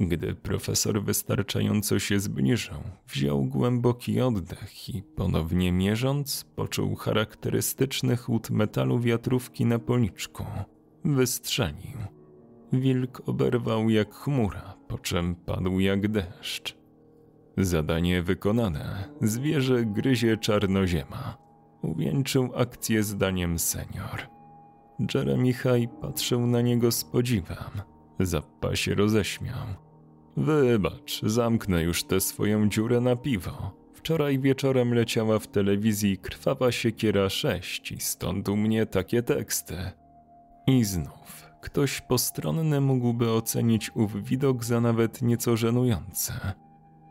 [0.00, 2.76] Gdy profesor wystarczająco się zbliżył,
[3.08, 10.44] wziął głęboki oddech i ponownie mierząc, poczuł charakterystyczny chłód metalu wiatrówki na policzku.
[11.04, 11.98] Wystrzelił.
[12.72, 16.76] Wilk oberwał jak chmura, po czym padł jak deszcz.
[17.56, 19.08] Zadanie wykonane.
[19.22, 21.49] Zwierzę gryzie czarnoziema.
[21.82, 24.20] Uwieńczył akcję zdaniem senior.
[25.14, 27.82] Jeremy High patrzył na niego z podziwem.
[28.20, 29.66] Zappa się roześmiał.
[30.36, 33.80] Wybacz, zamknę już tę swoją dziurę na piwo.
[33.92, 39.76] Wczoraj wieczorem leciała w telewizji Krwawa Siekiera 6 i stąd u mnie takie teksty.
[40.66, 46.32] I znów, ktoś postronny mógłby ocenić ów widok za nawet nieco żenujący.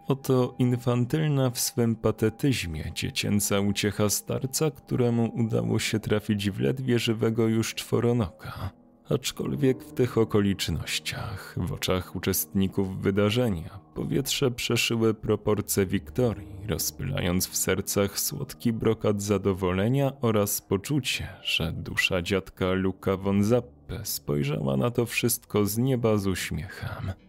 [0.09, 7.47] Oto infantylna w swym patetyzmie dziecięca uciecha starca, któremu udało się trafić w ledwie żywego
[7.47, 8.69] już czworonoka.
[9.09, 18.19] Aczkolwiek w tych okolicznościach, w oczach uczestników wydarzenia, powietrze przeszyły proporcje wiktorii, rozpylając w sercach
[18.19, 25.65] słodki brokat zadowolenia oraz poczucie, że dusza dziadka Luka von Zappe spojrzała na to wszystko
[25.65, 27.28] z nieba z uśmiechem.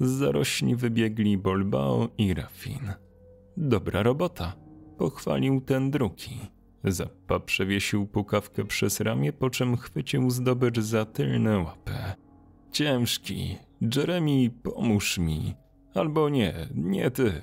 [0.00, 2.92] Z zarośli wybiegli Bolbao i Rafin.
[3.56, 4.52] Dobra robota,
[4.98, 6.40] pochwalił ten drugi.
[6.84, 11.92] Zappa przewiesił pukawkę przez ramię, po czym chwycił zdobycz za tylne łapy.
[12.72, 13.56] Ciężki,
[13.96, 15.54] Jeremy, pomóż mi.
[15.94, 17.42] Albo nie, nie ty.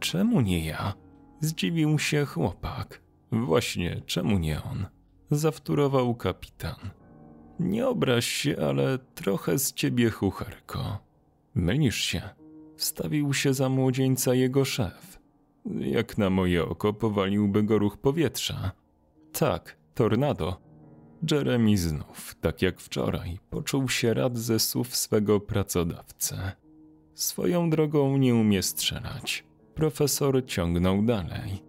[0.00, 0.94] Czemu nie ja?
[1.40, 3.02] Zdziwił się chłopak.
[3.32, 4.86] Właśnie, czemu nie on?
[5.30, 6.90] Zawtórował kapitan.
[7.60, 11.09] Nie obraź się, ale trochę z ciebie chucharko.
[11.54, 12.22] Mylisz się.
[12.76, 15.20] Wstawił się za młodzieńca jego szef.
[15.80, 18.72] Jak na moje oko powaliłby go ruch powietrza.
[19.32, 20.60] Tak, tornado.
[21.30, 26.36] Jeremy znów, tak jak wczoraj, poczuł się rad ze słów swego pracodawcy.
[27.14, 29.44] Swoją drogą nie umie strzelać.
[29.74, 31.62] Profesor ciągnął dalej.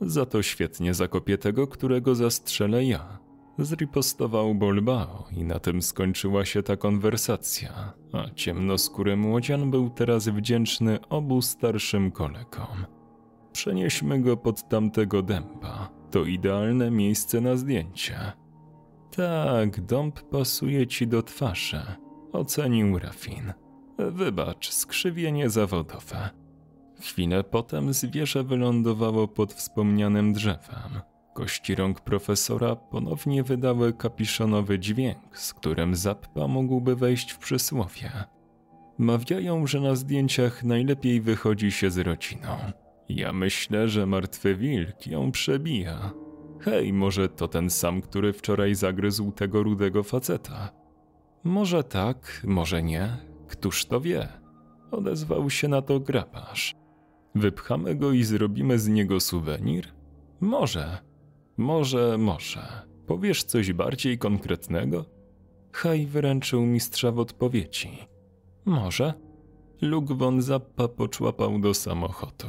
[0.00, 3.25] Za to świetnie zakopię tego, którego zastrzelę ja.
[3.58, 10.98] Zripostował Bolbao i na tym skończyła się ta konwersacja, a ciemnoskóry młodzian był teraz wdzięczny
[11.08, 12.86] obu starszym kolegom.
[13.52, 15.88] Przenieśmy go pod tamtego dęba.
[16.10, 18.32] To idealne miejsce na zdjęcie.
[19.16, 21.80] Tak, dąb pasuje ci do twarzy,
[22.32, 23.52] ocenił Rafin.
[23.98, 26.30] Wybacz, skrzywienie zawodowe.
[27.00, 31.00] Chwilę potem zwierzę wylądowało pod wspomnianym drzewem.
[31.36, 38.10] Kości rąk profesora ponownie wydały kapiszonowy dźwięk, z którym Zappa mógłby wejść w przysłowie.
[38.98, 42.48] Mawiają, że na zdjęciach najlepiej wychodzi się z rodziną.
[43.08, 46.10] Ja myślę, że martwy wilk ją przebija.
[46.60, 50.72] Hej, może to ten sam, który wczoraj zagryzł tego rudego faceta.
[51.44, 53.16] Może tak, może nie,
[53.48, 54.28] któż to wie?
[54.90, 56.74] Odezwał się na to grabarz.
[57.34, 59.88] Wypchamy go i zrobimy z niego suwenir?
[60.40, 60.98] Może,
[61.56, 62.86] może, może.
[63.06, 65.04] Powiesz coś bardziej konkretnego?
[65.72, 67.90] Haj wyręczył mistrza w odpowiedzi.
[68.64, 69.14] Może?
[69.80, 72.48] Luke von Zappa poczłapał do samochodu.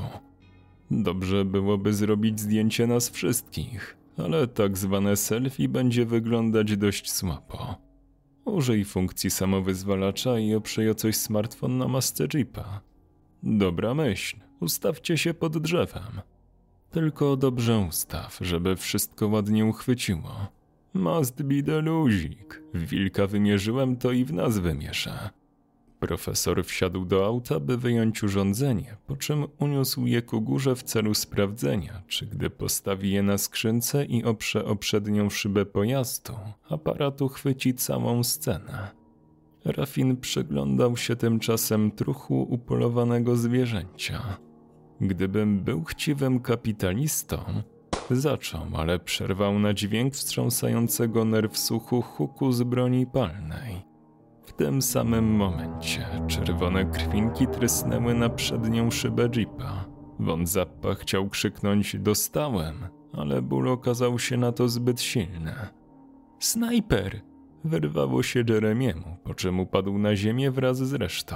[0.91, 7.75] Dobrze byłoby zrobić zdjęcie nas wszystkich, ale tak zwane selfie będzie wyglądać dość słabo.
[8.45, 12.81] Użyj funkcji samowyzwalacza i oprzyj o coś smartfon na masce Jeepa.
[13.43, 16.21] Dobra myśl, ustawcie się pod drzewem.
[16.91, 20.47] Tylko dobrze ustaw, żeby wszystko ładnie uchwyciło.
[20.93, 22.61] Must be the luzik.
[22.73, 25.29] Wilka wymierzyłem, to i w nas wymieszę.
[25.99, 31.13] Profesor wsiadł do auta, by wyjąć urządzenie, po czym uniósł je ku górze w celu
[31.13, 36.33] sprawdzenia, czy gdy postawi je na skrzynce i oprze o przednią szybę pojazdu,
[36.69, 38.91] aparat uchwyci całą scenę.
[39.65, 44.37] Rafin przyglądał się tymczasem truchu upolowanego zwierzęcia.
[45.01, 47.37] Gdybym był chciwym kapitalistą,
[48.11, 53.85] zaczął, ale przerwał na dźwięk wstrząsającego nerw słuchu huku z broni palnej.
[54.45, 59.85] W tym samym momencie czerwone krwinki trysnęły na przednią szybę jeepa.
[60.19, 65.53] Von Zappa chciał krzyknąć dostałem, ale ból okazał się na to zbyt silny.
[66.39, 67.21] Snajper!
[67.63, 71.35] Wyrwało się Jeremiemu, po czym upadł na ziemię wraz z resztą.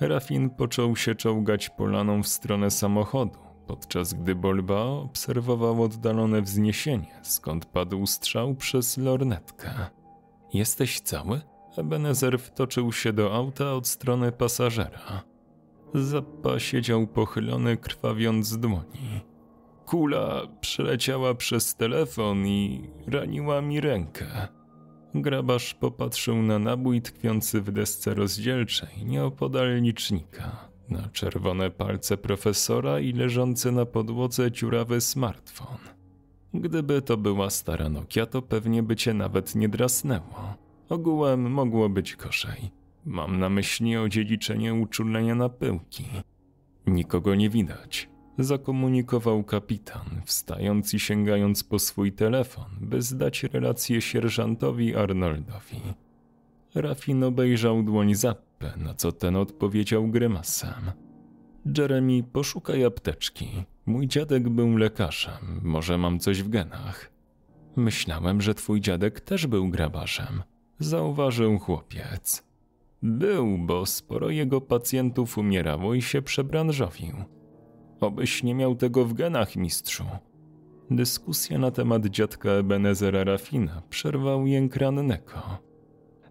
[0.00, 7.66] Rafin począł się czołgać polaną w stronę samochodu, podczas gdy Bolba obserwował oddalone wzniesienie, skąd
[7.66, 9.70] padł strzał przez lornetkę.
[10.54, 11.40] Jesteś cały?
[11.76, 15.22] Ebenezer wtoczył się do auta od strony pasażera.
[15.94, 19.20] Zappa siedział pochylony, krwawiąc z dłoni.
[19.86, 24.26] Kula przeleciała przez telefon i raniła mi rękę.
[25.14, 33.12] Grabarz popatrzył na nabój tkwiący w desce rozdzielczej nieopodal licznika, na czerwone palce profesora i
[33.12, 35.78] leżący na podłodze dziurawy smartfon.
[36.54, 40.54] Gdyby to była stara Nokia, to pewnie by cię nawet nie drasnęło.
[40.88, 42.70] Ogółem mogło być gorzej.
[43.04, 46.04] Mam na myśli odziedziczenie uczulenia na pyłki.
[46.86, 54.96] Nikogo nie widać zakomunikował kapitan, wstając i sięgając po swój telefon, by zdać relację sierżantowi
[54.96, 55.80] Arnoldowi.
[56.74, 60.90] Rafin obejrzał dłoń Zappę, na co ten odpowiedział grymasem.
[61.78, 63.48] Jeremy, poszukaj apteczki.
[63.86, 67.10] Mój dziadek był lekarzem, może mam coś w genach.
[67.76, 70.42] Myślałem, że twój dziadek też był grabarzem,
[70.78, 72.44] zauważył chłopiec.
[73.02, 77.14] Był, bo sporo jego pacjentów umierało i się przebranżowił.
[78.00, 80.04] Obyś nie miał tego w genach, mistrzu.
[80.90, 85.40] Dyskusja na temat dziadka Ebenezera Rafina przerwał jęk rannego.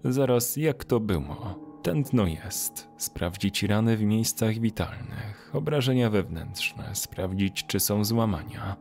[0.03, 1.69] Zaraz jak to było?
[1.84, 2.89] Tętno jest.
[2.97, 8.75] Sprawdzić rany w miejscach witalnych, obrażenia wewnętrzne, sprawdzić czy są złamania.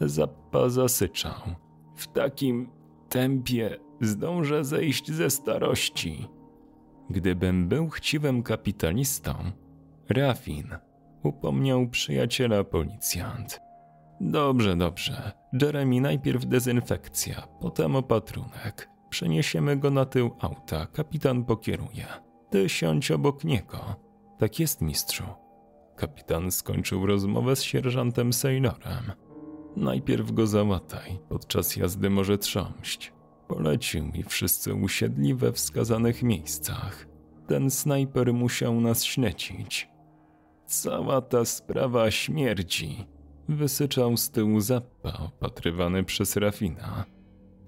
[0.00, 1.40] Zappa zasyczał.
[1.96, 2.70] W takim
[3.08, 6.28] tempie zdążę zejść ze starości.
[7.10, 9.34] Gdybym był chciwym kapitalistą,
[10.08, 10.87] Rafin
[11.22, 13.60] upomniał przyjaciela policjant.
[14.20, 15.32] Dobrze, dobrze.
[15.62, 18.88] Jeremy, najpierw dezynfekcja, potem opatrunek.
[19.10, 22.06] Przeniesiemy go na tył auta, kapitan pokieruje.
[22.50, 23.78] Ty siądź obok niego.
[24.38, 25.24] Tak jest, mistrzu.
[25.96, 29.12] Kapitan skończył rozmowę z sierżantem Sailorem.
[29.76, 33.12] Najpierw go załataj, podczas jazdy może trząść.
[33.48, 37.06] Polecił i wszyscy usiedli we wskazanych miejscach.
[37.46, 39.88] Ten snajper musiał nas śledzić.
[40.68, 43.06] Cała ta sprawa śmierci,
[43.48, 47.04] wysyczał z tyłu Zappa opatrywany przez Rafina.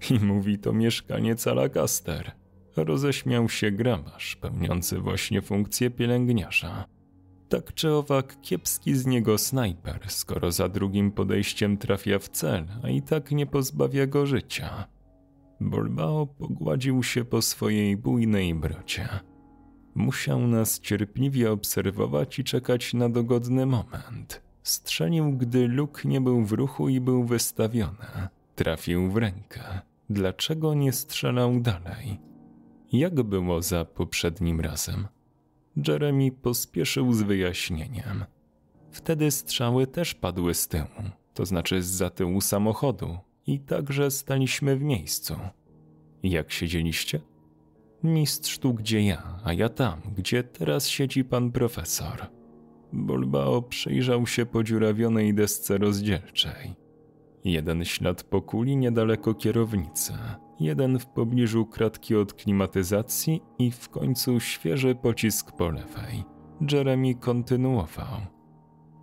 [0.09, 2.31] I mówi to mieszkaniec Alagaster.
[2.75, 6.85] Roześmiał się grabarz, pełniący właśnie funkcję pielęgniarza.
[7.49, 12.89] Tak czy owak kiepski z niego snajper, skoro za drugim podejściem trafia w cel, a
[12.89, 14.87] i tak nie pozbawia go życia.
[15.59, 19.30] Bolbao pogładził się po swojej bujnej brocie.
[19.95, 24.41] Musiał nas cierpliwie obserwować i czekać na dogodny moment.
[24.63, 28.27] Strzelił, gdy luk nie był w ruchu i był wystawiony.
[28.55, 29.81] Trafił w rękę.
[30.09, 32.19] Dlaczego nie strzelał dalej?
[32.91, 35.07] Jak było za poprzednim razem?
[35.87, 38.25] Jeremy pospieszył z wyjaśnieniem.
[38.91, 40.87] Wtedy strzały też padły z tyłu,
[41.33, 43.17] to znaczy z za tyłu samochodu,
[43.47, 45.35] i także staliśmy w miejscu.
[46.23, 47.19] Jak siedzieliście?
[48.03, 52.27] Mistrz tu gdzie ja, a ja tam, gdzie teraz siedzi pan profesor.
[52.93, 56.75] Bulbao przyjrzał się podziurawionej desce rozdzielczej.
[57.43, 60.13] Jeden ślad po kuli niedaleko kierownicy,
[60.59, 66.23] jeden w pobliżu kratki od klimatyzacji i w końcu świeży pocisk po lewej.
[66.71, 68.21] Jeremy kontynuował.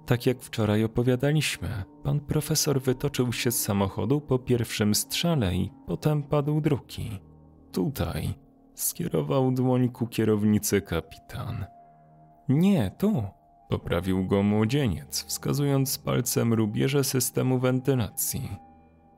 [0.07, 1.69] Tak jak wczoraj opowiadaliśmy,
[2.03, 7.11] pan profesor wytoczył się z samochodu po pierwszym strzale i potem padł drugi.
[7.73, 8.48] Tutaj.
[8.79, 11.67] Skierował dłoń ku kierownicy kapitan.
[12.49, 13.25] Nie, tu.
[13.69, 18.49] Poprawił go młodzieniec, wskazując palcem rubieże systemu wentylacji.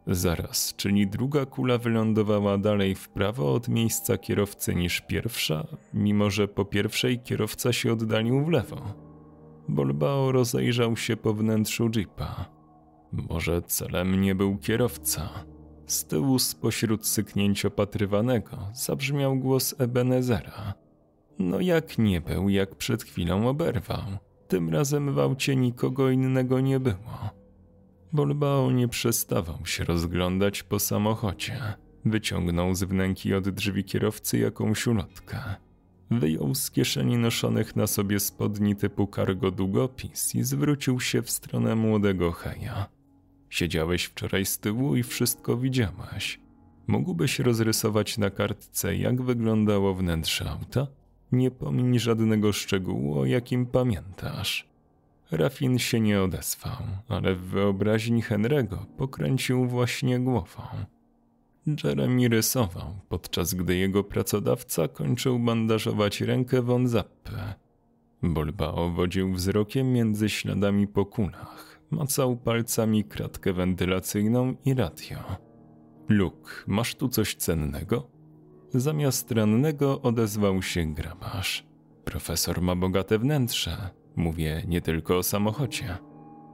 [0.07, 6.49] Zaraz, czyli druga kula wylądowała dalej w prawo od miejsca kierowcy niż pierwsza, mimo że
[6.49, 8.95] po pierwszej kierowca się oddalił w lewo.
[9.69, 12.45] Bolbao rozejrzał się po wnętrzu jeepa.
[13.13, 15.29] Może celem nie był kierowca.
[15.91, 20.74] Z tyłu spośród syknięć opatrywanego zabrzmiał głos Ebenezera.
[21.38, 24.03] No jak nie był, jak przed chwilą oberwał.
[24.49, 27.30] Tym razem w aucie nikogo innego nie było.
[28.12, 31.61] Bolbao nie przestawał się rozglądać po samochodzie.
[32.05, 35.38] Wyciągnął z wnęki od drzwi kierowcy jakąś ulotkę.
[36.11, 41.74] Wyjął z kieszeni noszonych na sobie spodni typu cargo długopis i zwrócił się w stronę
[41.74, 42.99] młodego Heja.
[43.51, 46.40] Siedziałeś wczoraj z tyłu i wszystko widziałeś.
[46.86, 50.86] Mógłbyś rozrysować na kartce, jak wyglądało wnętrze auta?
[51.32, 54.68] Nie pomiń żadnego szczegółu, o jakim pamiętasz.
[55.30, 60.62] Rafin się nie odezwał, ale w wyobraźni Henry'ego pokręcił właśnie głową.
[61.84, 67.55] Jeremy rysował, podczas gdy jego pracodawca kończył bandażować rękę von Zappe.
[68.22, 75.18] Bolbao wodził wzrokiem między śladami po kulach, macał palcami kratkę wentylacyjną i radio.
[76.09, 78.11] Luke, masz tu coś cennego?
[78.74, 81.66] Zamiast rannego odezwał się grabarz.
[82.05, 85.99] Profesor ma bogate wnętrze, Mówię nie tylko o samochodzie.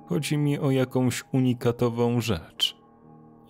[0.06, 2.76] Chodzi mi o jakąś unikatową rzecz.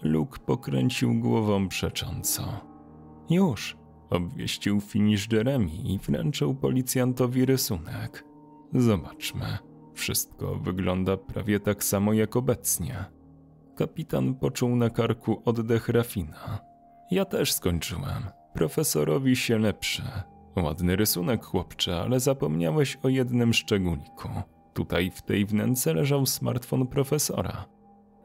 [0.03, 2.43] Luke pokręcił głową przecząco.
[3.30, 3.76] Już,
[4.11, 8.24] obwieścił finisz Jeremy i wręczył policjantowi rysunek.
[8.74, 9.59] Zobaczmy.
[9.97, 13.05] Wszystko wygląda prawie tak samo jak obecnie.
[13.76, 16.59] Kapitan poczuł na karku oddech Rafina.
[17.11, 18.26] Ja też skończyłem.
[18.55, 20.22] Profesorowi się lepsze.
[20.57, 24.28] Ładny rysunek, chłopcze, ale zapomniałeś o jednym szczególniku.
[24.74, 27.64] Tutaj w tej wnęce leżał smartfon profesora.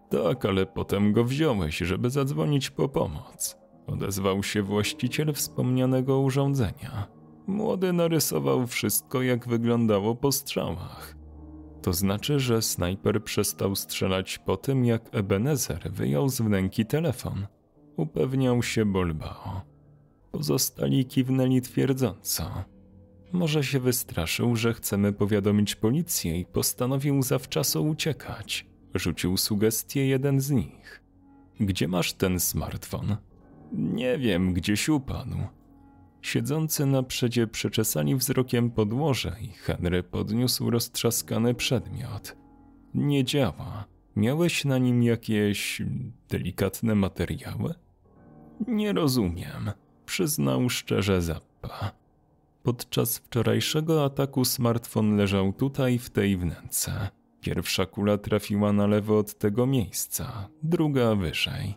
[0.09, 3.57] Tak, ale potem go wziąłeś, żeby zadzwonić po pomoc.
[3.87, 7.07] Odezwał się właściciel wspomnianego urządzenia.
[7.47, 11.20] Młody narysował wszystko, jak wyglądało po strzałach.
[11.81, 17.47] To znaczy, że snajper przestał strzelać po tym, jak Ebenezer wyjął z wnęki telefon.
[17.97, 19.61] Upewniał się Bolbao.
[20.31, 22.63] Pozostali kiwnęli twierdząco.
[23.31, 28.65] Może się wystraszył, że chcemy powiadomić policję i postanowił zawczasu uciekać.
[28.95, 31.03] Rzucił sugestię jeden z nich.
[31.59, 33.15] Gdzie masz ten smartfon?
[33.71, 35.37] Nie wiem, gdzieś upadł.
[36.21, 42.35] Siedzący na przedzie przeczesali wzrokiem podłoże i Henry podniósł roztrzaskany przedmiot.
[42.93, 43.85] Nie działa.
[44.15, 45.81] Miałeś na nim jakieś
[46.29, 47.73] delikatne materiały?
[48.67, 49.71] Nie rozumiem
[50.11, 51.91] przyznał szczerze Zappa.
[52.63, 57.09] Podczas wczorajszego ataku smartfon leżał tutaj w tej wnęce.
[57.41, 61.75] Pierwsza kula trafiła na lewo od tego miejsca, druga wyżej.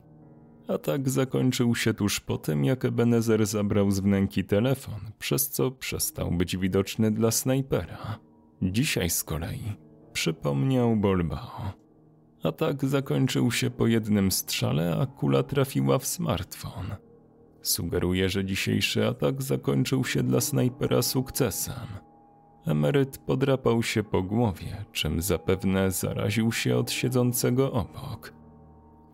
[0.69, 6.31] Atak zakończył się tuż po tym, jak Ebenezer zabrał z wnęki telefon, przez co przestał
[6.31, 8.19] być widoczny dla snajpera.
[8.63, 9.73] Dzisiaj z kolei
[10.13, 11.73] przypomniał Bolbao.
[12.43, 16.87] Atak zakończył się po jednym strzale, a kula trafiła w smartfon.
[17.63, 21.87] Sugeruje, że dzisiejszy atak zakończył się dla snajpera sukcesem.
[22.67, 28.44] Emeryt podrapał się po głowie, czym zapewne zaraził się od siedzącego obok.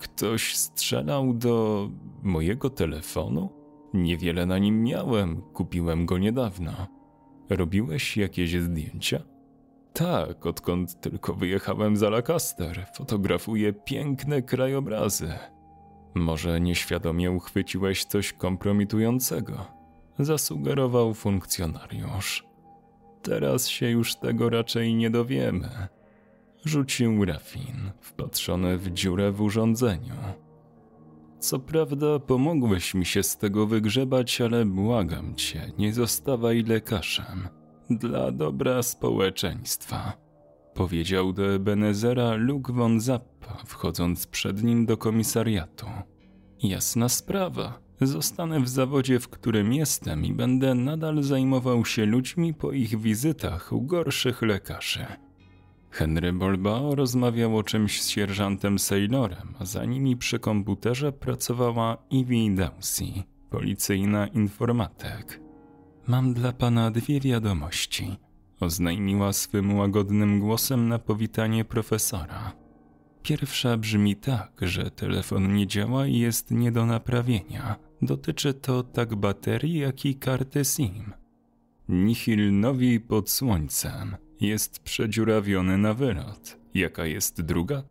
[0.00, 1.88] Ktoś strzelał do
[2.22, 3.50] mojego telefonu?
[3.94, 6.72] Niewiele na nim miałem, kupiłem go niedawno.
[7.50, 9.22] Robiłeś jakieś zdjęcia?
[9.92, 15.32] Tak, odkąd tylko wyjechałem za Lancaster, fotografuję piękne krajobrazy.
[16.14, 19.66] Może nieświadomie uchwyciłeś coś kompromitującego,
[20.18, 22.44] zasugerował funkcjonariusz.
[23.22, 25.88] Teraz się już tego raczej nie dowiemy.
[26.64, 30.14] Rzucił Rafin, wpatrzony w dziurę w urządzeniu.
[31.38, 37.48] Co prawda, pomogłeś mi się z tego wygrzebać, ale błagam cię, nie zostawaj lekarzem.
[37.90, 40.12] Dla dobra społeczeństwa
[40.74, 45.86] powiedział do Ebenezera Luke von Zappa, wchodząc przed nim do komisariatu.
[46.62, 47.80] Jasna sprawa.
[48.00, 53.72] Zostanę w zawodzie, w którym jestem i będę nadal zajmował się ludźmi po ich wizytach
[53.72, 55.06] u gorszych lekarzy.
[55.90, 62.54] Henry Bolbao rozmawiał o czymś z sierżantem Saylorem, a za nimi przy komputerze pracowała Ivy
[62.54, 65.40] Dowsey, policyjna informatek.
[66.06, 68.16] Mam dla pana dwie wiadomości–
[68.60, 72.52] oznajmiła swym łagodnym głosem na powitanie profesora.
[73.22, 77.76] Pierwsza brzmi tak, że telefon nie działa i jest nie do naprawienia.
[78.02, 81.12] Dotyczy to tak baterii, jak i karty SIM.
[81.88, 86.56] Nihil nowi pod słońcem jest przedziurawiony na wylot.
[86.74, 87.82] Jaka jest druga?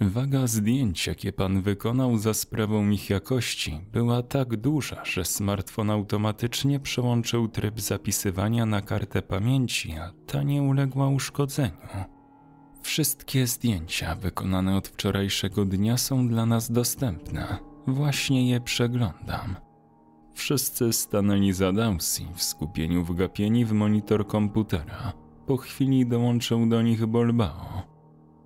[0.00, 6.80] Waga zdjęć, jakie pan wykonał za sprawą ich jakości, była tak duża, że smartfon automatycznie
[6.80, 12.04] przełączył tryb zapisywania na kartę pamięci, a ta nie uległa uszkodzeniu.
[12.82, 17.58] Wszystkie zdjęcia wykonane od wczorajszego dnia są dla nas dostępne.
[17.86, 19.56] Właśnie je przeglądam.
[20.34, 25.25] Wszyscy stanęli za Dawsi w skupieniu wgapieni w monitor komputera.
[25.46, 27.82] Po chwili dołączył do nich Bolbao.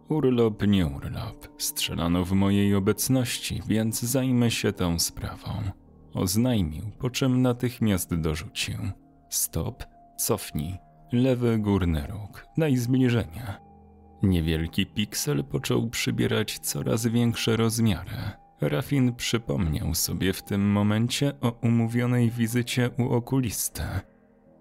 [0.09, 1.49] Urlop, nie urlop.
[1.59, 5.51] Strzelano w mojej obecności, więc zajmę się tą sprawą.
[6.15, 8.79] Oznajmił, po czym natychmiast dorzucił.
[9.29, 9.85] Stop,
[10.19, 10.79] cofnij.
[11.13, 12.47] Lewy górny róg.
[12.57, 13.61] Daj zbliżenia.
[14.23, 18.17] Niewielki piksel począł przybierać coraz większe rozmiary.
[18.61, 23.83] Rafin przypomniał sobie w tym momencie o umówionej wizycie u okulisty.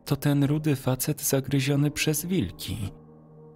[0.10, 2.78] To ten rudy facet zagryziony przez wilki.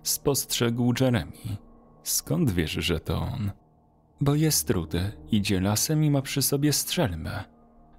[0.03, 1.57] Spostrzegł Jeremy.
[2.03, 3.51] Skąd wiesz, że to on?
[4.21, 7.43] Bo jest rudy, idzie lasem i ma przy sobie strzelbę.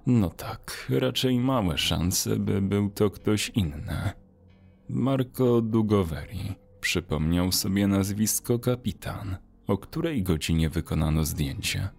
[0.05, 4.11] No tak, raczej małe szanse, by był to ktoś inny.
[4.89, 9.37] Marco Dugoweri przypomniał sobie nazwisko kapitan.
[9.67, 11.89] O której godzinie wykonano zdjęcie?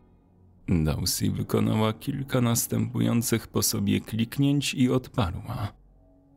[0.69, 5.86] Dawsi wykonała kilka następujących po sobie kliknięć i odparła.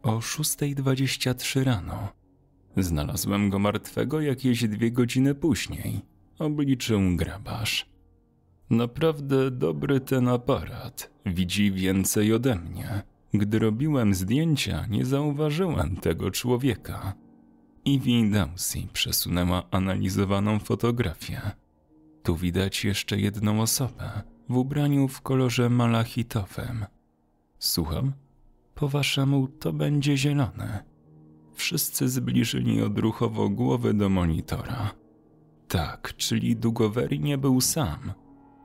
[0.04, 2.08] O 6.23 rano.
[2.78, 6.02] Znalazłem go martwego jakieś dwie godziny później.
[6.40, 7.90] Obliczył grabarz.
[8.70, 11.12] Naprawdę dobry ten aparat.
[11.26, 13.04] Widzi więcej ode mnie.
[13.34, 17.14] Gdy robiłem zdjęcia, nie zauważyłem tego człowieka.
[17.86, 21.42] Ivy Dawsi przesunęła analizowaną fotografię.
[22.24, 26.86] Tu widać jeszcze jedną osobę w ubraniu w kolorze malachitowym.
[27.60, 28.14] Słucham?
[28.80, 30.84] Po waszemu to będzie zielone.
[31.54, 34.92] Wszyscy zbliżyli odruchowo głowy do monitora.
[35.68, 38.14] Tak, czyli Dugoweri nie był sam,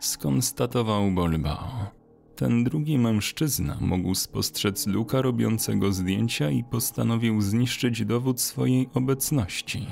[0.00, 1.90] skonstatował Bolbao.
[2.36, 9.86] Ten drugi mężczyzna mógł spostrzec Luka robiącego zdjęcia i postanowił zniszczyć dowód swojej obecności.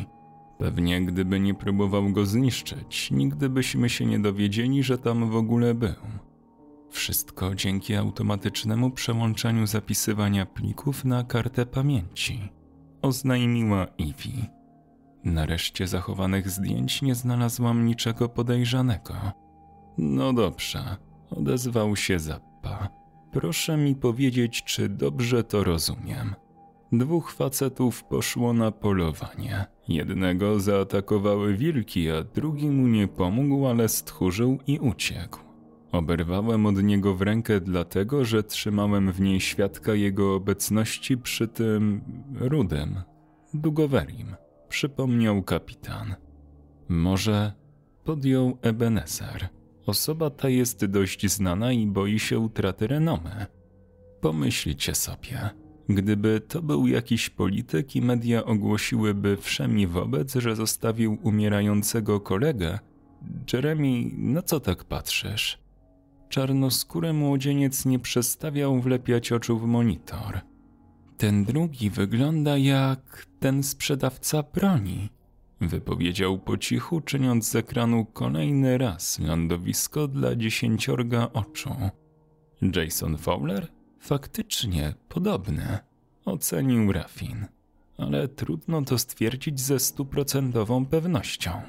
[0.59, 5.75] Pewnie gdyby nie próbował go zniszczyć, nigdy byśmy się nie dowiedzieli, że tam w ogóle
[5.75, 5.95] był.
[6.93, 12.53] Wszystko dzięki automatycznemu przełączaniu zapisywania plików na kartę pamięci,
[13.03, 14.47] oznajmiła Ivy.
[15.25, 19.15] Na reszcie zachowanych zdjęć nie znalazłam niczego podejrzanego.
[19.99, 20.97] No dobrze,
[21.31, 22.89] odezwał się Zappa.
[23.33, 26.35] Proszę mi powiedzieć, czy dobrze to rozumiem.
[26.93, 29.67] Dwóch facetów poszło na polowanie.
[29.89, 35.52] Jednego zaatakowały wilki, a drugi mu nie pomógł, ale stchórzył i uciekł.
[35.93, 42.01] Oberwałem od niego w rękę dlatego, że trzymałem w niej świadka jego obecności przy tym
[42.35, 43.01] rudym,
[43.55, 44.37] Dugowerim,
[44.69, 46.15] przypomniał kapitan.
[46.89, 47.53] Może
[48.05, 49.49] podjął Ebenezer.
[49.87, 53.47] Osoba ta jest dość znana i boi się utraty renomy.
[54.21, 55.51] Pomyślcie sobie,
[55.89, 62.79] gdyby to był jakiś polityk i media ogłosiłyby wszemi wobec, że zostawił umierającego kolegę,
[63.53, 65.62] Jeremy, na co tak patrzysz?
[66.33, 70.41] Czarnoskóry młodzieniec nie przestawiał wlepiać oczu w monitor.
[71.19, 75.09] Ten drugi wygląda jak ten sprzedawca broni
[75.61, 81.77] wypowiedział po cichu, czyniąc z ekranu kolejny raz lądowisko dla dziesięciorga oczu.
[82.77, 83.69] Jason Fowler?
[84.01, 85.79] Faktycznie podobny,
[86.25, 87.47] ocenił Rafin,
[87.99, 91.63] ale trudno to stwierdzić ze stuprocentową pewnością.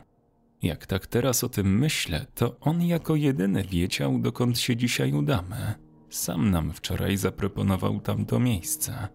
[0.63, 5.73] Jak tak teraz o tym myślę, to on jako jedyny wiedział, dokąd się dzisiaj udamy.
[6.09, 9.07] Sam nam wczoraj zaproponował tamto miejsce.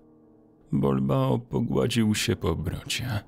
[0.72, 3.20] Bolbao pogładził się po brocie.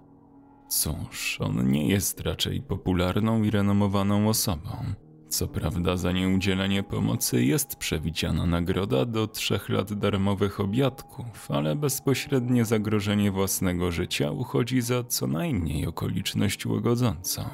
[0.68, 4.70] Cóż, on nie jest raczej popularną i renomowaną osobą.
[5.28, 12.64] Co prawda za nieudzielenie pomocy jest przewidziana nagroda do trzech lat darmowych obiadków, ale bezpośrednie
[12.64, 17.44] zagrożenie własnego życia uchodzi za co najmniej okoliczność łagodzącą.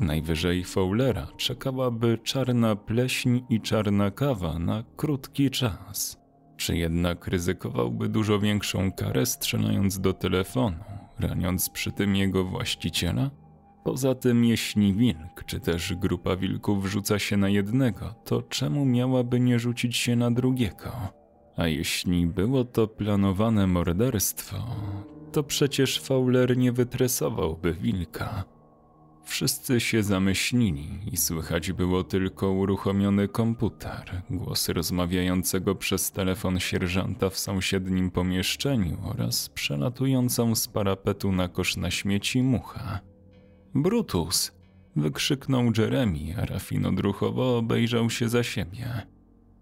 [0.00, 6.18] Najwyżej Fowlera czekałaby czarna pleśń i czarna kawa na krótki czas.
[6.56, 10.84] Czy jednak ryzykowałby dużo większą karę strzelając do telefonu,
[11.18, 13.30] raniąc przy tym jego właściciela?
[13.84, 19.40] Poza tym, jeśli wilk, czy też grupa wilków rzuca się na jednego, to czemu miałaby
[19.40, 20.92] nie rzucić się na drugiego?
[21.56, 24.56] A jeśli było to planowane morderstwo,
[25.32, 28.57] to przecież Fowler nie wytresowałby wilka.
[29.28, 37.38] Wszyscy się zamyślili i słychać było tylko uruchomiony komputer, głos rozmawiającego przez telefon sierżanta w
[37.38, 43.00] sąsiednim pomieszczeniu oraz przelatującą z parapetu na kosz na śmieci mucha.
[43.74, 44.52] Brutus!
[44.96, 49.06] wykrzyknął Jeremy, a Rafin odruchowo obejrzał się za siebie.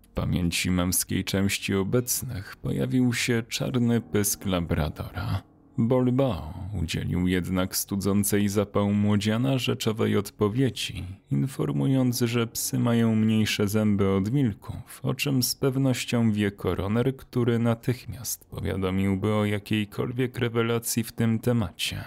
[0.02, 5.55] W pamięci męskiej części obecnych pojawił się czarny pysk labradora.
[5.78, 14.28] Bolbao udzielił jednak studzącej zapał młodziana rzeczowej odpowiedzi, informując, że psy mają mniejsze zęby od
[14.28, 21.38] wilków, o czym z pewnością wie koroner, który natychmiast powiadomiłby o jakiejkolwiek rewelacji w tym
[21.38, 22.04] temacie.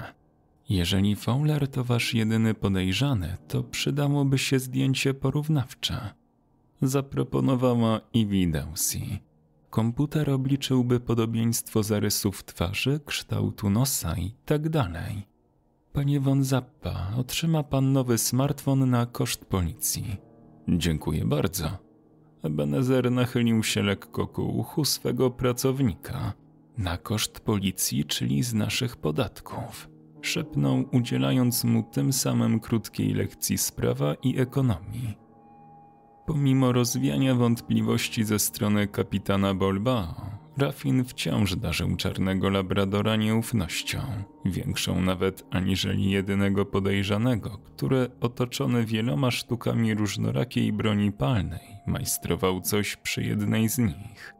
[0.69, 6.13] Jeżeli Fowler to wasz jedyny podejrzany, to przydałoby się zdjęcie porównawcze.
[6.81, 9.28] Zaproponowała Ivy Dowsey.
[9.69, 15.27] Komputer obliczyłby podobieństwo zarysów twarzy, kształtu nosa i tak dalej.
[15.93, 20.17] Panie von Zappa, otrzyma pan nowy smartfon na koszt policji.
[20.67, 21.69] Dziękuję bardzo.
[22.43, 26.33] Ebenezer nachylił się lekko ku uchu swego pracownika.
[26.77, 29.89] Na koszt policji, czyli z naszych podatków.
[30.21, 35.28] Szepnął, udzielając mu tym samym krótkiej lekcji z prawa i ekonomii.
[36.29, 40.15] Pomimo rozwiania wątpliwości ze strony kapitana Bolbao,
[40.57, 43.99] Rafin wciąż darzył czarnego labradora nieufnością,
[44.45, 53.23] większą nawet aniżeli jedynego podejrzanego, który otoczony wieloma sztukami różnorakiej broni palnej majstrował coś przy
[53.23, 54.33] jednej z nich.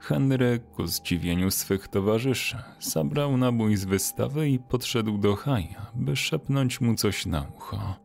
[0.00, 6.80] Henry, ku zdziwieniu swych towarzyszy, zabrał nabój z wystawy i podszedł do Haja, by szepnąć
[6.80, 8.01] mu coś na ucho.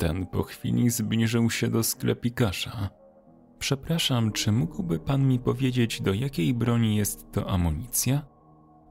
[0.00, 2.90] Ten po chwili zbliżył się do sklepikarza.
[3.58, 8.26] Przepraszam, czy mógłby pan mi powiedzieć, do jakiej broni jest to amunicja?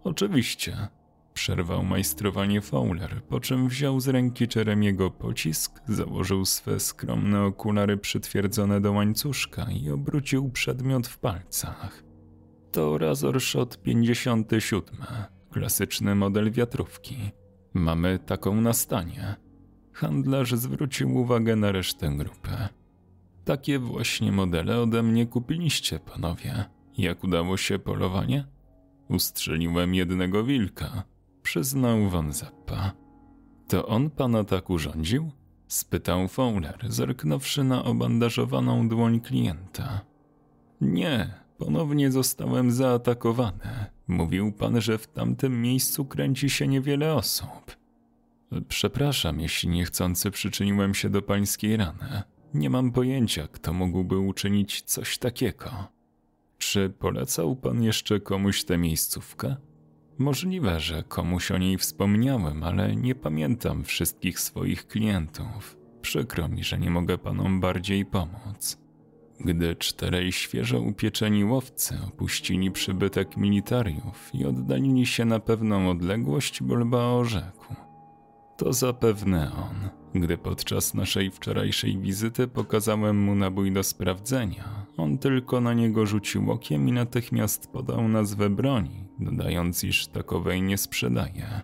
[0.04, 0.88] Oczywiście,
[1.34, 8.82] przerwał majstrowanie Fowler, po czym wziął z ręki Jeremiego pocisk, założył swe skromne okulary przytwierdzone
[8.82, 12.04] do łańcuszka i obrócił przedmiot w palcach.
[12.72, 14.98] To Razor Shot 57,
[15.52, 17.18] klasyczny model wiatrówki.
[17.74, 19.49] Mamy taką na stanie.
[19.94, 22.50] Handlarz zwrócił uwagę na resztę grupy.
[23.46, 26.66] Takie właśnie modele ode mnie kupiliście, panowie.
[26.98, 28.46] Jak udało się polowanie?
[29.10, 31.04] Ustrzeliłem jednego wilka,
[31.44, 32.92] przyznał Von Zappa.
[33.68, 35.32] To on pana tak urządził?
[35.68, 40.02] spytał Fowler, zerknąwszy na obandażowaną dłoń klienta.
[40.82, 43.86] Nie, ponownie zostałem zaatakowany.
[44.08, 47.79] Mówił pan, że w tamtym miejscu kręci się niewiele osób.
[48.68, 52.24] Przepraszam, jeśli niechcący przyczyniłem się do pańskiej rany.
[52.54, 55.70] Nie mam pojęcia, kto mógłby uczynić coś takiego.
[56.58, 59.56] Czy polecał pan jeszcze komuś tę miejscówkę?
[60.18, 65.78] Możliwe, że komuś o niej wspomniałem, ale nie pamiętam wszystkich swoich klientów.
[66.02, 68.78] Przykro mi, że nie mogę panom bardziej pomóc.
[69.40, 77.26] Gdy czterej świeżo upieczeni łowcy opuścili przybytek militariów i oddalili się na pewną odległość, Bolbao
[77.26, 77.76] rzekł–
[78.60, 79.90] to zapewne on.
[80.22, 86.52] Gdy podczas naszej wczorajszej wizyty pokazałem mu nabój do sprawdzenia, on tylko na niego rzucił
[86.52, 91.62] okiem i natychmiast podał nazwę broni, dodając, iż takowej nie sprzedaje.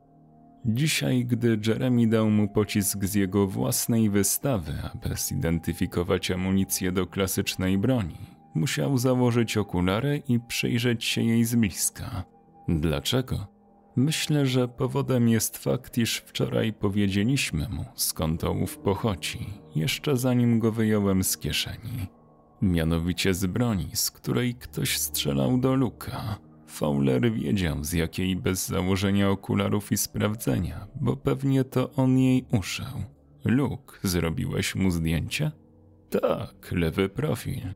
[0.65, 7.77] Dzisiaj, gdy Jeremy dał mu pocisk z jego własnej wystawy, aby zidentyfikować amunicję do klasycznej
[7.77, 8.17] broni,
[8.53, 12.23] musiał założyć okulary i przyjrzeć się jej z bliska.
[12.67, 13.54] Dlaczego?
[13.95, 19.39] Myślę, że powodem jest fakt, iż wczoraj powiedzieliśmy mu, skąd ołów pochodzi,
[19.75, 22.07] jeszcze zanim go wyjąłem z kieszeni.
[22.61, 26.39] Mianowicie z broni, z której ktoś strzelał do Luka.
[26.67, 32.85] Fowler wiedział z jakiej bez założenia okularów i sprawdzenia, bo pewnie to on jej uszył.
[33.45, 35.51] Luke, zrobiłeś mu zdjęcie?
[36.09, 37.73] Tak, lewy profil.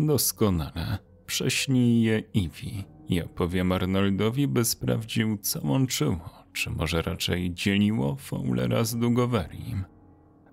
[0.00, 0.98] Doskonale.
[1.26, 2.84] Prześnij je Iwi.
[3.12, 9.84] Ja powiem Arnoldowi, by sprawdził, co łączyło, czy może raczej dzieliło Fowlera z Dugoverim.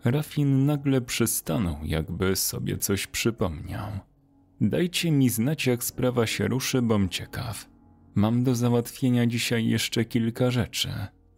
[0.04, 3.88] Rafin nagle przystanął, jakby sobie coś przypomniał.
[4.62, 7.70] Dajcie mi znać, jak sprawa się ruszy, bom ciekaw.
[8.16, 10.90] Mam do załatwienia dzisiaj jeszcze kilka rzeczy.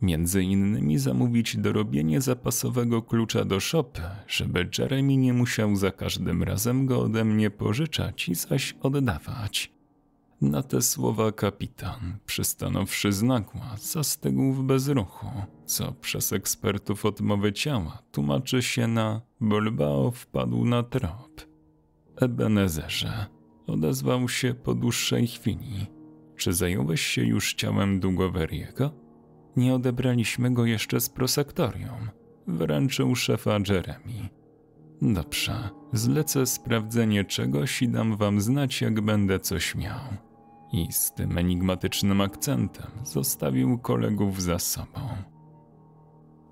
[0.01, 6.85] Między innymi zamówić dorobienie zapasowego klucza do szopy, żeby Jeremy nie musiał za każdym razem
[6.85, 9.80] go ode mnie pożyczać i zaś oddawać.
[10.41, 15.27] Na te słowa kapitan, przystanąwszy z nagła, zastygł w bezruchu,
[15.65, 21.41] co przez ekspertów odmowy ciała tłumaczy się na Bolbao wpadł na trop.
[22.15, 23.25] Ebenezerze,
[23.67, 25.87] odezwał się po dłuższej chwili.
[26.37, 28.91] Czy zająłeś się już ciałem Dugoweriego?
[29.55, 32.09] Nie odebraliśmy go jeszcze z prosektorium.
[32.47, 34.29] wręczył szefa Jeremy.
[35.01, 40.30] Dobrze, zlecę sprawdzenie czegoś i dam wam znać, jak będę coś miał.
[40.71, 44.99] I z tym enigmatycznym akcentem zostawił kolegów za sobą.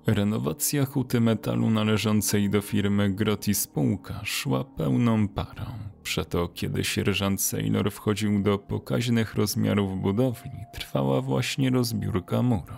[0.06, 5.64] Renowacja huty metalu należącej do firmy Groti Spółka szła pełną parą.
[6.02, 12.74] Przeto, kiedy sierżant Sailor wchodził do pokaźnych rozmiarów budowli, trwała właśnie rozbiórka muru.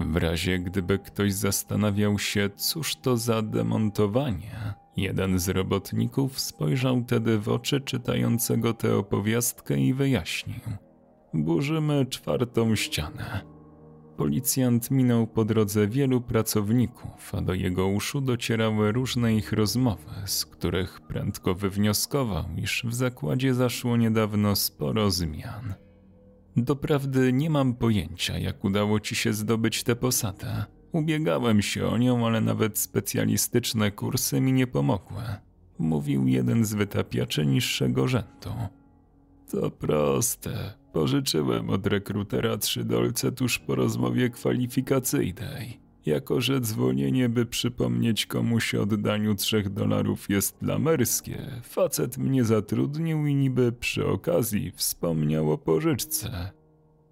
[0.00, 7.38] W razie gdyby ktoś zastanawiał się, cóż to za demontowanie, jeden z robotników spojrzał tedy
[7.38, 10.60] w oczy czytającego tę opowiastkę i wyjaśnił:
[11.34, 13.40] Burzymy czwartą ścianę.
[14.16, 20.46] Policjant minął po drodze wielu pracowników, a do jego uszu docierały różne ich rozmowy, z
[20.46, 25.74] których prędko wywnioskował, iż w zakładzie zaszło niedawno sporo zmian.
[26.56, 30.64] Doprawdy nie mam pojęcia, jak udało ci się zdobyć tę posadę.
[30.92, 35.22] Ubiegałem się o nią, ale nawet specjalistyczne kursy mi nie pomogły.
[35.78, 38.50] Mówił jeden z wytapiaczy niższego rzędu.
[39.50, 40.74] To proste.
[40.92, 45.80] Pożyczyłem od rekrutera trzy dolce tuż po rozmowie kwalifikacyjnej.
[46.06, 53.26] Jako, że dzwonienie, by przypomnieć komuś o oddaniu trzech dolarów jest lamerskie, facet mnie zatrudnił
[53.26, 56.59] i niby przy okazji wspomniał o pożyczce.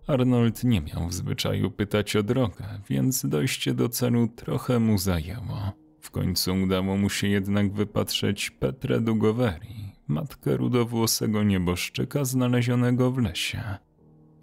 [0.09, 5.72] Arnold nie miał w zwyczaju pytać o drogę, więc dojście do celu trochę mu zajęło.
[6.00, 13.62] W końcu udało mu się jednak wypatrzeć Petrę Dugoveri, matkę rudowłosego nieboszczyka znalezionego w lesie.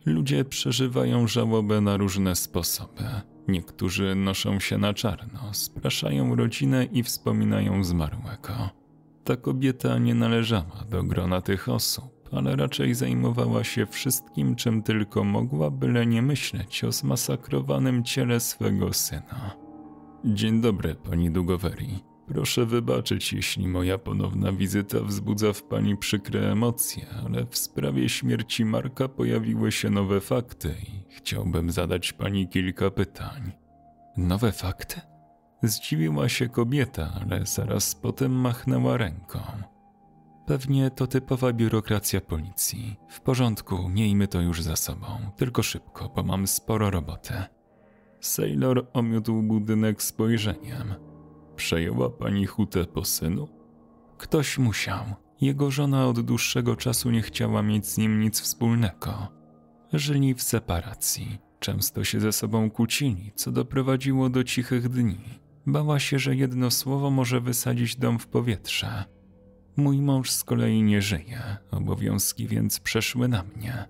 [0.05, 3.03] Ludzie przeżywają żałobę na różne sposoby.
[3.47, 8.69] Niektórzy noszą się na czarno, spraszają rodzinę i wspominają zmarłego.
[9.23, 15.23] Ta kobieta nie należała do grona tych osób, ale raczej zajmowała się wszystkim, czym tylko
[15.23, 19.51] mogła, byle nie myśleć o zmasakrowanym ciele swego syna.
[20.25, 22.03] Dzień dobry, pani Dugoweri.
[22.27, 28.65] Proszę wybaczyć, jeśli moja ponowna wizyta wzbudza w pani przykre emocje, ale w sprawie śmierci
[28.65, 33.51] Marka pojawiły się nowe fakty i chciałbym zadać pani kilka pytań.
[34.17, 35.01] Nowe fakty?
[35.63, 39.39] Zdziwiła się kobieta, ale zaraz potem machnęła ręką.
[40.45, 42.95] Pewnie to typowa biurokracja policji.
[43.09, 45.07] W porządku, miejmy to już za sobą.
[45.37, 47.33] Tylko szybko, bo mam sporo roboty.
[48.19, 50.95] Sailor omiótł budynek spojrzeniem.
[51.55, 53.47] Przejęła pani hutę po synu?
[54.17, 55.03] Ktoś musiał.
[55.41, 59.27] Jego żona od dłuższego czasu nie chciała mieć z nim nic wspólnego.
[59.93, 61.37] Żyli w separacji.
[61.59, 65.19] Często się ze sobą kłócili, co doprowadziło do cichych dni.
[65.67, 69.14] Bała się, że jedno słowo może wysadzić dom w powietrze.
[69.77, 73.87] Mój mąż z kolei nie żyje, obowiązki więc przeszły na mnie.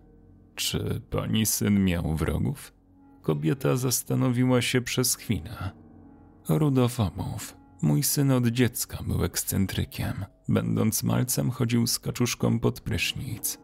[0.56, 2.74] Czy pani syn miał wrogów?
[3.22, 5.72] Kobieta zastanowiła się przez chwilę.
[6.50, 7.58] Rudofomów.
[7.82, 10.26] Mój syn od dziecka był ekscentrykiem.
[10.50, 13.58] Będąc malcem chodził z kaczuszką pod prysznic.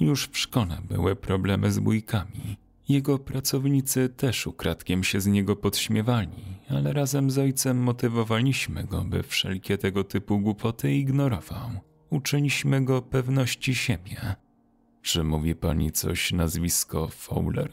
[0.00, 2.56] Już w szkole były problemy z bójkami.
[2.88, 9.22] Jego pracownicy też ukradkiem się z niego podśmiewali, ale razem z ojcem motywowaliśmy go, by
[9.22, 11.70] wszelkie tego typu głupoty ignorował.
[12.10, 14.36] Uczyliśmy go pewności siebie.
[15.02, 17.72] Czy mówi pani coś nazwisko Fowler?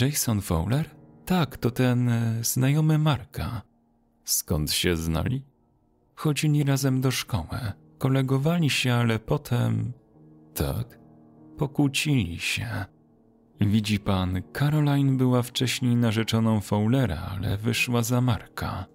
[0.00, 0.90] Jason Fowler?
[1.24, 3.62] Tak, to ten e, znajomy Marka.
[4.24, 5.42] Skąd się znali?
[6.14, 7.58] Chodzili razem do szkoły.
[7.98, 9.92] Kolegowali się, ale potem.
[10.54, 10.98] Tak.
[11.56, 12.95] Pokłócili się.
[13.60, 18.86] Widzi pan, Caroline była wcześniej narzeczoną Fowlera, ale wyszła za Marka.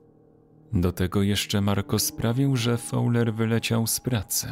[0.74, 4.48] Do tego jeszcze Marko sprawił, że Fowler wyleciał z pracy.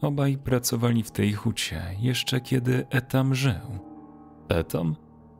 [0.00, 3.78] Obaj pracowali w tej hucie, jeszcze kiedy Etam żył.
[4.48, 4.96] Etam?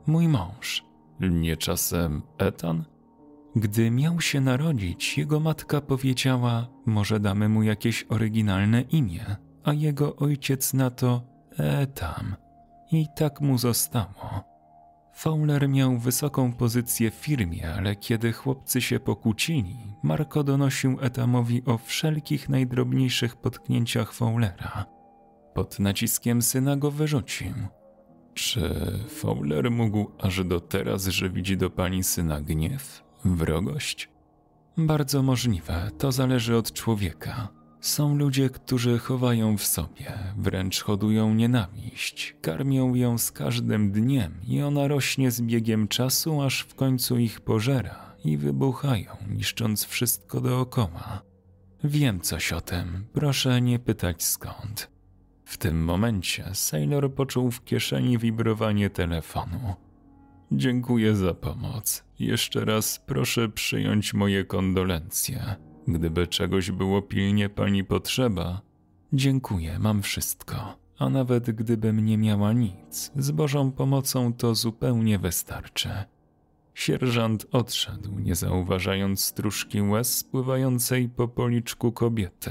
[0.06, 0.84] Mój mąż.
[1.20, 2.84] Nie czasem Etan?
[3.56, 10.16] Gdy miał się narodzić, jego matka powiedziała: Może damy mu jakieś oryginalne imię, a jego
[10.16, 11.22] ojciec na to
[11.58, 12.36] Etam.
[12.93, 14.45] I tak mu zostało.
[15.12, 21.78] Fowler miał wysoką pozycję w firmie, ale kiedy chłopcy się pokłócili, Marko donosił Etamowi o
[21.78, 24.84] wszelkich najdrobniejszych potknięciach Fowlera.
[25.55, 27.53] Pod naciskiem syna go wyrzucił.
[28.34, 28.70] Czy
[29.09, 34.09] Fowler mógł aż do teraz żywić do pani syna gniew, wrogość?
[34.76, 37.49] Bardzo możliwe, to zależy od człowieka.
[37.82, 44.62] Są ludzie, którzy chowają w sobie, wręcz hodują nienawiść, karmią ją z każdym dniem i
[44.62, 51.22] ona rośnie z biegiem czasu, aż w końcu ich pożera i wybuchają, niszcząc wszystko dookoła.
[51.84, 54.90] Wiem coś o tym, proszę nie pytać skąd.
[55.44, 59.74] W tym momencie Sailor poczuł w kieszeni wibrowanie telefonu.
[60.52, 62.04] Dziękuję za pomoc.
[62.18, 65.71] Jeszcze raz proszę przyjąć moje kondolencje.
[65.88, 68.60] Gdyby czegoś było pilnie pani potrzeba.
[69.12, 70.76] Dziękuję, mam wszystko.
[70.98, 75.88] A nawet gdybym nie miała nic, z Bożą pomocą to zupełnie wystarczy.
[76.74, 82.50] Sierżant odszedł, nie zauważając stróżki łez spływającej po policzku kobiety.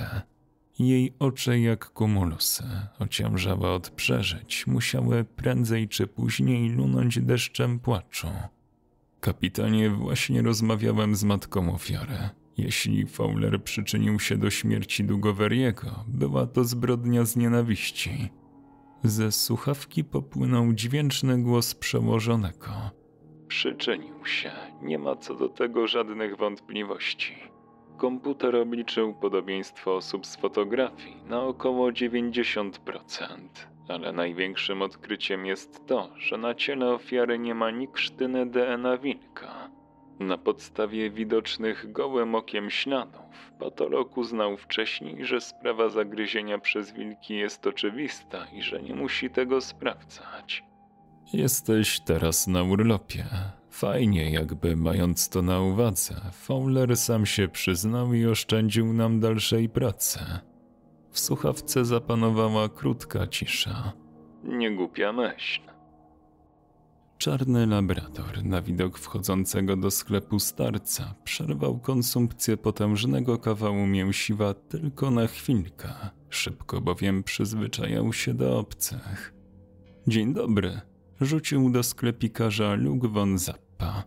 [0.79, 2.63] Jej oczy jak kumulusy,
[2.99, 8.27] ociężałe od przeżyć, musiały prędzej czy później lunąć deszczem płaczu.
[9.19, 12.29] Kapitanie, właśnie rozmawiałem z matką ofiary.
[12.61, 18.29] Jeśli Fowler przyczynił się do śmierci Dugoweriego, była to zbrodnia z nienawiści.
[19.03, 22.69] Ze słuchawki popłynął dźwięczny głos przełożonego.
[23.47, 24.51] Przyczynił się,
[24.81, 27.33] nie ma co do tego żadnych wątpliwości.
[27.97, 32.71] Komputer obliczył podobieństwo osób z fotografii na około 90%,
[33.87, 39.70] ale największym odkryciem jest to, że na ciele ofiary nie ma ni krztyny DNA wilka.
[40.21, 47.67] Na podstawie widocznych gołym okiem śladów, patolog uznał wcześniej, że sprawa zagryzienia przez wilki jest
[47.67, 50.63] oczywista i że nie musi tego sprawdzać.
[51.33, 53.25] Jesteś teraz na urlopie.
[53.69, 60.19] Fajnie, jakby mając to na uwadze, Fowler sam się przyznał i oszczędził nam dalszej pracy.
[61.11, 63.91] W słuchawce zapanowała krótka cisza.
[64.43, 65.61] Niegłupia myśl.
[67.21, 75.27] Czarny labrador na widok wchodzącego do sklepu starca przerwał konsumpcję potężnego kawału mięsiwa tylko na
[75.27, 75.89] chwilkę,
[76.29, 79.33] szybko bowiem przyzwyczajał się do obcych.
[80.07, 80.81] Dzień dobry,
[81.21, 84.03] rzucił do sklepikarza Luke von Zappa.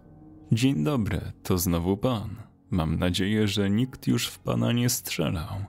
[0.52, 2.36] Dzień dobry, to znowu pan.
[2.70, 5.64] Mam nadzieję, że nikt już w pana nie strzelał.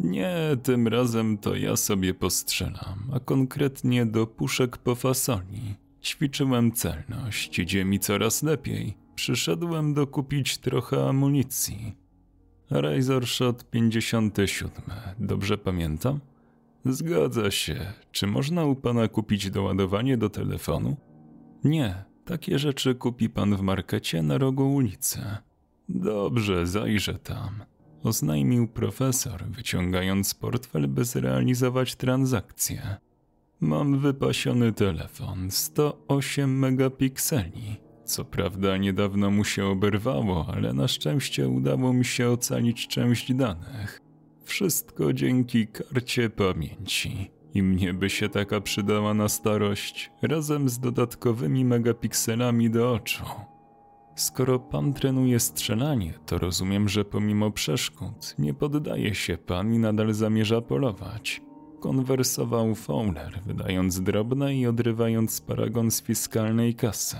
[0.00, 5.85] Nie, tym razem to ja sobie postrzelam, a konkretnie do puszek po fasoli.
[6.06, 8.96] Ćwiczyłem celność, idzie mi coraz lepiej.
[9.14, 11.96] Przyszedłem dokupić trochę amunicji.
[12.70, 14.82] Razor Shot 57,
[15.18, 16.20] dobrze pamiętam?
[16.84, 17.92] Zgadza się.
[18.12, 20.96] Czy można u pana kupić doładowanie do telefonu?
[21.64, 25.20] Nie, takie rzeczy kupi pan w markecie na rogu ulicy.
[25.88, 27.64] Dobrze, zajrzę tam.
[28.02, 32.96] Oznajmił profesor, wyciągając portfel, by zrealizować transakcję.
[33.60, 37.76] Mam wypasiony telefon, 108 megapikseli.
[38.04, 44.00] Co prawda niedawno mu się oberwało, ale na szczęście udało mi się ocalić część danych.
[44.44, 47.30] Wszystko dzięki karcie pamięci.
[47.54, 53.24] I mnie by się taka przydała na starość, razem z dodatkowymi megapikselami do oczu.
[54.16, 60.14] Skoro pan trenuje strzelanie, to rozumiem, że pomimo przeszkód nie poddaje się pan i nadal
[60.14, 61.45] zamierza polować.
[61.86, 67.16] Konwersował Fowler, wydając drobne i odrywając paragon z fiskalnej kasy.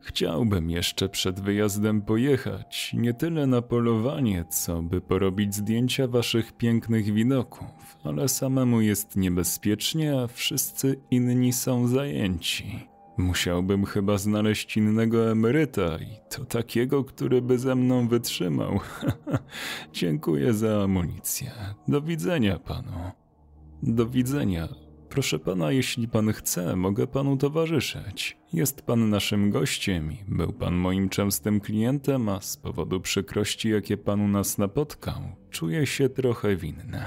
[0.00, 7.12] Chciałbym jeszcze przed wyjazdem pojechać, nie tyle na polowanie, co by porobić zdjęcia waszych pięknych
[7.12, 12.88] widoków, ale samemu jest niebezpiecznie, a wszyscy inni są zajęci.
[13.16, 18.80] Musiałbym chyba znaleźć innego emeryta i to takiego, który by ze mną wytrzymał.
[19.92, 21.50] Dziękuję za amunicję.
[21.88, 23.19] Do widzenia panu.
[23.82, 24.68] Do widzenia.
[25.08, 28.36] Proszę pana, jeśli pan chce, mogę panu towarzyszyć.
[28.52, 33.96] Jest pan naszym gościem i był pan moim częstym klientem, a z powodu przykrości, jakie
[33.96, 37.04] panu nas napotkał, czuję się trochę winny.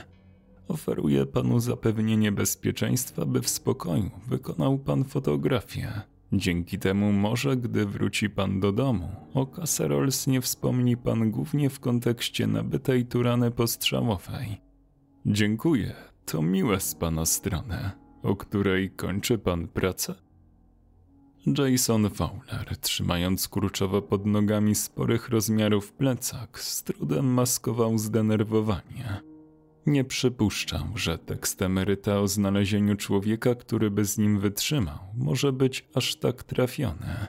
[0.68, 6.02] Oferuję panu zapewnienie bezpieczeństwa, by w spokoju wykonał pan fotografię.
[6.34, 11.80] Dzięki temu może, gdy wróci pan do domu, o Cacerols nie wspomni pan głównie w
[11.80, 14.62] kontekście nabytej turany postrzałowej.
[15.26, 15.94] Dziękuję,
[16.26, 17.92] to miłe z pana strony,
[18.24, 20.16] o której kończy pan pracę?
[21.58, 29.22] Jason Fowler, trzymając kurczowo pod nogami sporych rozmiarów plecak, z trudem maskował zdenerwowanie.
[29.86, 35.88] Nie przypuszczał, że tekst emeryta o znalezieniu człowieka, który by z nim wytrzymał, może być
[35.94, 37.28] aż tak trafiony.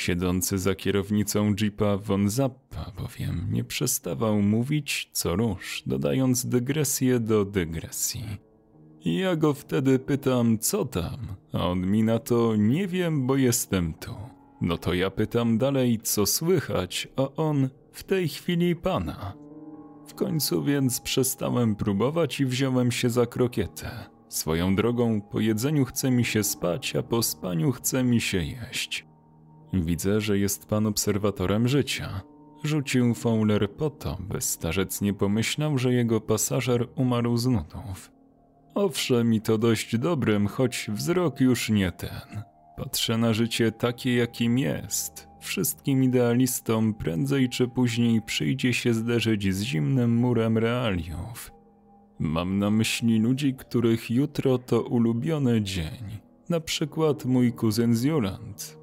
[0.00, 7.44] Siedzący za kierownicą jeepa von Zappa bowiem nie przestawał mówić co rusz, dodając dygresję do
[7.44, 8.24] dygresji.
[9.04, 11.18] Ja go wtedy pytam, co tam,
[11.52, 14.14] a on mi na to nie wiem, bo jestem tu.
[14.60, 19.32] No to ja pytam dalej, co słychać, a on w tej chwili pana.
[20.06, 23.90] W końcu więc przestałem próbować i wziąłem się za krokietę.
[24.28, 29.09] Swoją drogą, po jedzeniu chce mi się spać, a po spaniu chce mi się jeść.
[29.72, 32.20] Widzę, że jest pan obserwatorem życia.
[32.64, 38.10] Rzucił Fowler po to, by starzec nie pomyślał, że jego pasażer umarł z nudów.
[38.74, 42.42] Owszem, i to dość dobrym, choć wzrok już nie ten.
[42.76, 45.28] patrzę na życie takie, jakim jest.
[45.40, 51.52] Wszystkim idealistom prędzej czy później przyjdzie się zderzyć z zimnym murem realiów.
[52.18, 56.29] Mam na myśli ludzi, których jutro to ulubiony dzień.
[56.50, 58.06] Na przykład mój kuzyn z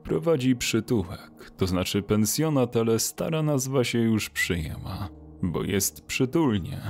[0.04, 5.10] prowadzi przytułek, to znaczy pensjonat, ale stara nazwa się już przyjęła,
[5.42, 6.82] bo jest przytulnie.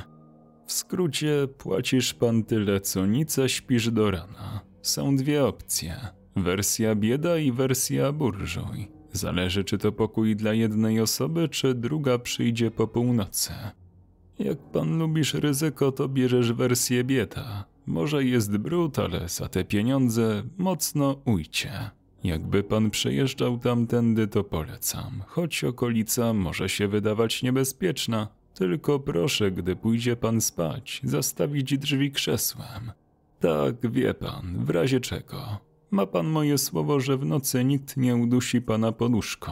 [0.65, 4.61] W skrócie płacisz pan tyle co nic, a śpisz do rana.
[4.82, 5.95] Są dwie opcje.
[6.36, 8.91] Wersja bieda i wersja burżuj.
[9.11, 13.51] Zależy czy to pokój dla jednej osoby, czy druga przyjdzie po północy.
[14.39, 17.76] Jak pan lubisz ryzyko, to bierzesz wersję bieda.
[17.88, 21.72] Może jest brud, ale za te pieniądze mocno ujcie.
[22.24, 28.28] Jakby pan przejeżdżał tamtędy, to polecam, choć okolica może się wydawać niebezpieczna.
[28.54, 32.92] Tylko proszę, gdy pójdzie pan spać, zastawić drzwi krzesłem.
[33.40, 35.58] Tak, wie pan, w razie czego.
[35.92, 39.52] Ma pan moje słowo, że w nocy nikt nie udusi pana poduszką.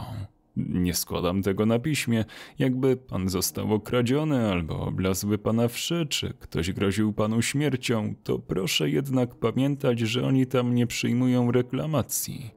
[0.58, 2.26] Nie składam tego na piśmie.
[2.60, 8.90] Jakby pan został okradziony albo oblazły pana wszy, czy ktoś groził panu śmiercią, to proszę
[8.90, 12.52] jednak pamiętać, że oni tam nie przyjmują reklamacji.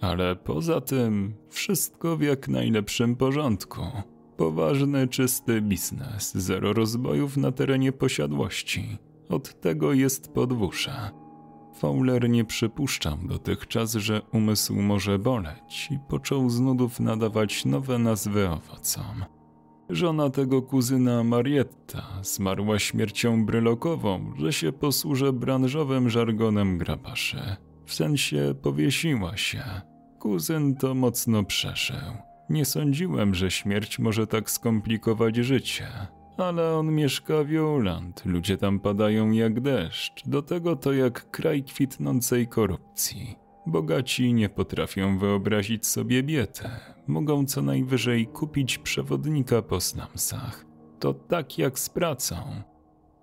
[0.00, 3.80] Ale poza tym, wszystko w jak najlepszym porządku.
[4.36, 8.98] Poważny, czysty biznes, zero rozbojów na terenie posiadłości.
[9.28, 11.19] Od tego jest podwórze.
[11.80, 18.48] Fowler nie przypuszczał dotychczas, że umysł może boleć i począł z nudów nadawać nowe nazwy
[18.48, 19.24] owocom.
[19.90, 27.56] Żona tego kuzyna Marietta zmarła śmiercią brylokową, że się posłużę branżowym żargonem grabaszy.
[27.84, 29.62] W sensie powiesiła się.
[30.18, 31.96] Kuzyn to mocno przeszył.
[32.50, 35.86] Nie sądziłem, że śmierć może tak skomplikować życie.
[36.40, 41.62] Ale on mieszka w Joland, ludzie tam padają jak deszcz, do tego to jak kraj
[41.62, 43.36] kwitnącej korupcji.
[43.66, 46.70] Bogaci nie potrafią wyobrazić sobie bietę,
[47.06, 50.66] mogą co najwyżej kupić przewodnika po snamsach.
[50.98, 52.36] To tak jak z pracą.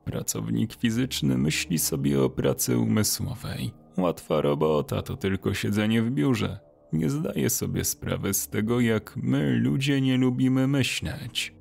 [0.05, 3.72] Pracownik fizyczny myśli sobie o pracy umysłowej.
[3.97, 6.59] Łatwa robota to tylko siedzenie w biurze.
[6.93, 11.57] Nie zdaje sobie sprawy z tego, jak my, ludzie, nie lubimy myśleć.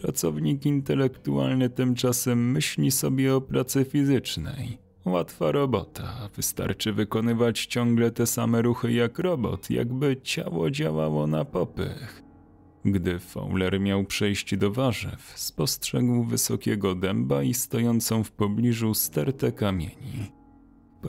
[0.00, 4.78] Pracownik intelektualny tymczasem myśli sobie o pracy fizycznej.
[5.04, 12.22] Łatwa robota, wystarczy wykonywać ciągle te same ruchy jak robot, jakby ciało działało na popych.
[12.84, 20.32] Gdy Fowler miał przejść do warzyw, spostrzegł wysokiego dęba i stojącą w pobliżu stertę kamieni.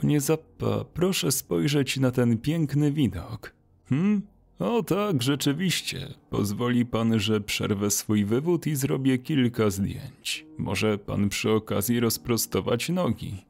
[0.00, 3.54] Panie Zappa, proszę spojrzeć na ten piękny widok.
[3.88, 4.22] Hm?
[4.58, 6.14] O tak, rzeczywiście.
[6.30, 10.46] Pozwoli pan, że przerwę swój wywód i zrobię kilka zdjęć.
[10.58, 13.46] Może pan przy okazji rozprostować nogi.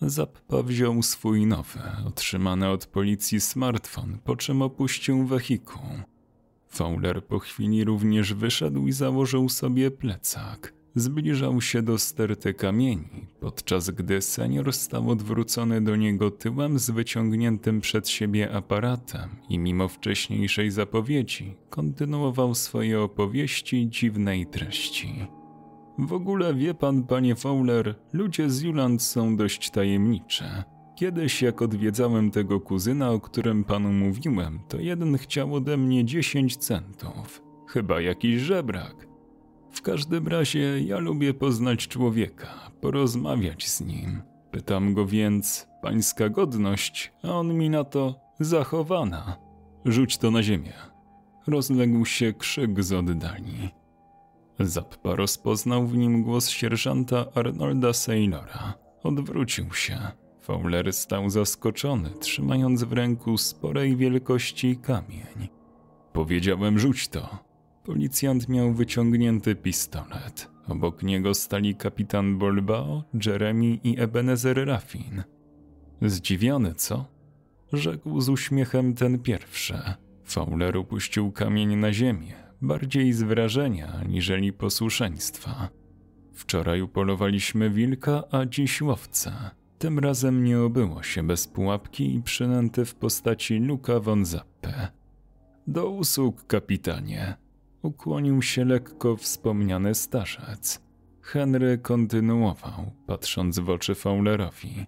[0.00, 5.82] Zappa wziął swój nowy, otrzymany od policji smartfon, po czym opuścił wehikuł.
[6.68, 10.75] Fowler po chwili również wyszedł i założył sobie plecak.
[10.96, 17.80] Zbliżał się do sterty kamieni, podczas gdy senior stał odwrócony do niego tyłem z wyciągniętym
[17.80, 25.26] przed siebie aparatem i mimo wcześniejszej zapowiedzi kontynuował swoje opowieści dziwnej treści.
[25.98, 30.64] W ogóle wie pan, panie Fowler, ludzie z Juland są dość tajemnicze.
[30.94, 36.56] Kiedyś, jak odwiedzałem tego kuzyna, o którym panu mówiłem, to jeden chciał ode mnie 10
[36.56, 37.42] centów.
[37.66, 39.15] Chyba jakiś żebrak.
[39.76, 44.22] W każdym razie ja lubię poznać człowieka, porozmawiać z nim.
[44.50, 49.36] Pytam go więc, pańska godność, a on mi na to zachowana.
[49.84, 50.72] Rzuć to na ziemię.
[51.46, 53.70] Rozległ się krzyk z oddali.
[54.58, 58.74] Zappa rozpoznał w nim głos sierżanta Arnolda Saylora.
[59.02, 59.98] Odwrócił się.
[60.40, 65.48] Fowler stał zaskoczony, trzymając w ręku sporej wielkości kamień.
[66.12, 67.45] Powiedziałem, rzuć to.
[67.86, 70.50] Policjant miał wyciągnięty pistolet.
[70.68, 75.22] Obok niego stali kapitan Bolbao, Jeremy i Ebenezer Raffin.
[76.02, 77.04] Zdziwiony, co?
[77.72, 79.78] Rzekł z uśmiechem ten pierwszy.
[80.24, 85.68] Fowler upuścił kamień na ziemię, bardziej z wrażenia aniżeli posłuszeństwa.
[86.32, 89.50] Wczoraj upolowaliśmy wilka, a dziś łowca.
[89.78, 94.88] Tym razem nie obyło się bez pułapki i przynęty w postaci Luka von Zappe.
[95.66, 97.45] Do usług, kapitanie,
[97.86, 100.80] Ukłonił się lekko wspomniany starzec.
[101.20, 104.86] Henry kontynuował, patrząc w oczy Fowlerowi.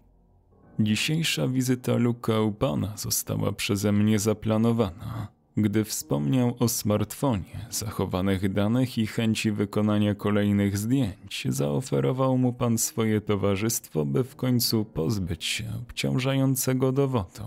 [0.80, 5.28] Dzisiejsza wizyta Luka u pana została przeze mnie zaplanowana.
[5.56, 13.20] Gdy wspomniał o smartfonie, zachowanych danych i chęci wykonania kolejnych zdjęć, zaoferował mu pan swoje
[13.20, 17.44] towarzystwo, by w końcu pozbyć się obciążającego dowodu.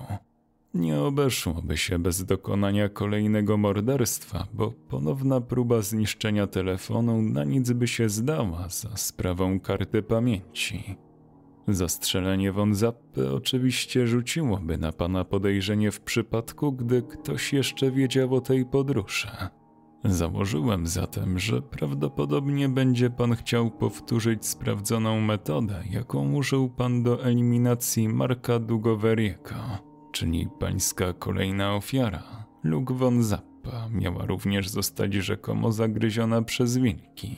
[0.74, 7.88] Nie obeszłoby się bez dokonania kolejnego morderstwa, bo ponowna próba zniszczenia telefonu na nic by
[7.88, 10.96] się zdała za sprawą karty pamięci.
[11.68, 18.42] Zastrzelenie von Zappy oczywiście rzuciłoby na pana podejrzenie w przypadku, gdy ktoś jeszcze wiedział o
[18.42, 19.28] tej podróży.
[20.04, 28.10] Założyłem zatem, że prawdopodobnie będzie pan chciał powtórzyć sprawdzoną metodę, jaką użył pan do eliminacji
[28.10, 29.56] Marka Dugoweriego,
[30.12, 32.46] czyli pańska kolejna ofiara.
[32.64, 37.36] Luke von Zappa miała również zostać rzekomo zagryziona przez wilki.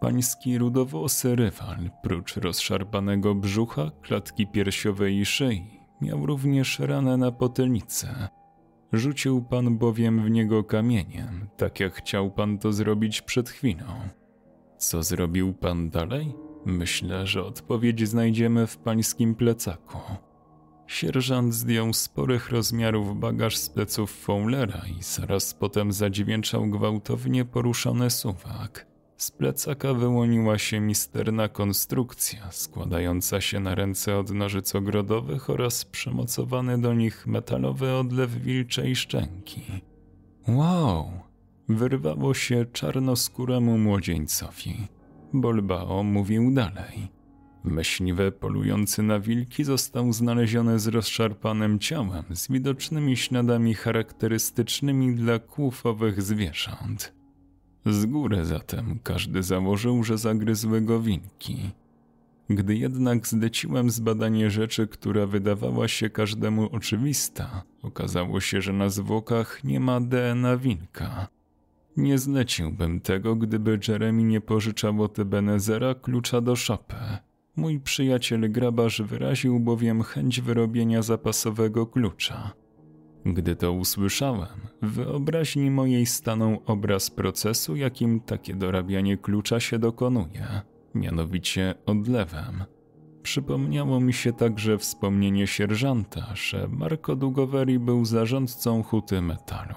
[0.00, 8.28] Pański rudowłosy rywal, prócz rozszarpanego brzucha, klatki piersiowej i szyi, miał również ranę na potylicę.
[8.92, 13.86] Rzucił pan bowiem w niego kamieniem, tak jak chciał pan to zrobić przed chwilą.
[14.78, 16.34] Co zrobił pan dalej?
[16.66, 19.98] Myślę, że odpowiedź znajdziemy w pańskim plecaku.
[20.86, 28.86] Sierżant zdjął sporych rozmiarów bagaż z pleców Fowlera i zaraz potem zadźwięczał gwałtownie poruszony suwak.
[29.16, 36.80] Z plecaka wyłoniła się misterna konstrukcja, składająca się na ręce od nożyc ogrodowych oraz przymocowany
[36.80, 39.62] do nich metalowy odlew wilczej szczęki.
[40.48, 41.10] Wow!
[41.68, 44.88] Wyrwało się czarnoskóremu młodzieńcowi.
[45.32, 47.13] Bolbao mówił dalej.
[47.64, 56.22] Myśliwy polujący na wilki został znaleziony z rozszarpanym ciałem, z widocznymi śladami charakterystycznymi dla kłufowych
[56.22, 57.14] zwierząt.
[57.86, 61.70] Z góry zatem każdy założył, że zagryzły go winki.
[62.50, 69.64] Gdy jednak zleciłem zbadanie rzeczy, która wydawała się każdemu oczywista, okazało się, że na zwłokach
[69.64, 71.28] nie ma DNA winka.
[71.96, 76.96] Nie zleciłbym tego, gdyby Jeremy nie pożyczał od Ebenezera klucza do szopy.
[77.56, 82.52] Mój przyjaciel grabarz wyraził bowiem chęć wyrobienia zapasowego klucza.
[83.26, 90.46] Gdy to usłyszałem, w wyobraźni mojej stanął obraz procesu, jakim takie dorabianie klucza się dokonuje,
[90.94, 92.64] mianowicie odlewem.
[93.22, 99.74] Przypomniało mi się także wspomnienie sierżanta, że Marco Dugoweri był zarządcą huty metalu.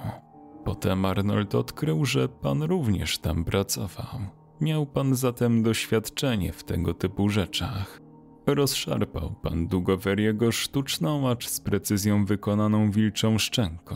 [0.65, 4.36] Potem Arnold odkrył, że pan również tam pracował.
[4.61, 8.01] Miał pan zatem doświadczenie w tego typu rzeczach.
[8.47, 13.95] Rozszarpał pan Dugoweriego sztuczną, acz z precyzją wykonaną wilczą szczęką.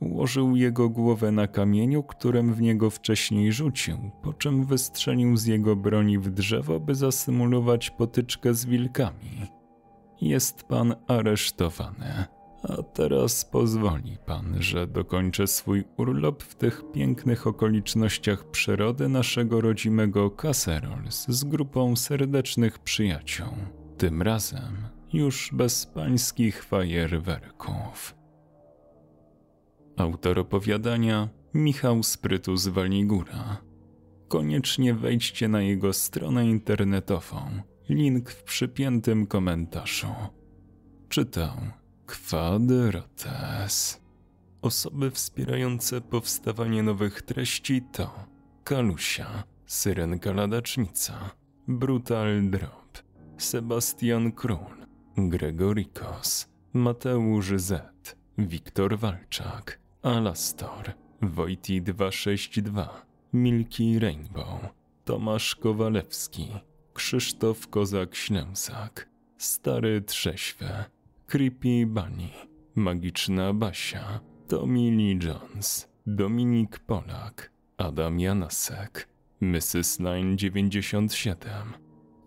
[0.00, 5.76] Ułożył jego głowę na kamieniu, którym w niego wcześniej rzucił, po czym wystrzelił z jego
[5.76, 9.30] broni w drzewo, by zasymulować potyczkę z wilkami.
[10.20, 12.24] Jest pan aresztowany.
[12.68, 20.30] A teraz pozwoli pan, że dokończę swój urlop w tych pięknych okolicznościach przyrody naszego rodzimego
[20.30, 23.48] Caserols z grupą serdecznych przyjaciół.
[23.98, 24.76] Tym razem
[25.12, 28.14] już bez pańskich fajerwerków.
[29.96, 33.56] Autor opowiadania Michał Sprytu z Waligura.
[34.28, 37.40] Koniecznie wejdźcie na jego stronę internetową.
[37.88, 40.14] Link w przypiętym komentarzu.
[41.08, 41.56] Czytał
[42.06, 44.00] Kwadrates.
[44.62, 48.26] Osoby wspierające powstawanie nowych treści to
[48.64, 51.30] Kalusia, Syrenka Ladacznica,
[51.68, 52.98] Brutal Drop,
[53.38, 54.86] Sebastian Król,
[55.16, 60.92] Gregorikos, Mateusz Z, Wiktor Walczak, Alastor,
[61.22, 64.60] Wojti 262, Milki Rainbow,
[65.04, 66.48] Tomasz Kowalewski,
[66.94, 69.08] Krzysztof Kozak-Ślęsak,
[69.38, 70.84] Stary Trześwe,
[71.26, 72.30] Creepy Bunny,
[72.74, 79.08] Magiczna Basia, Tommy Lee Jones, Dominik Polak, Adam Janasek,
[79.40, 80.00] Mrs.
[80.00, 81.74] Line 97,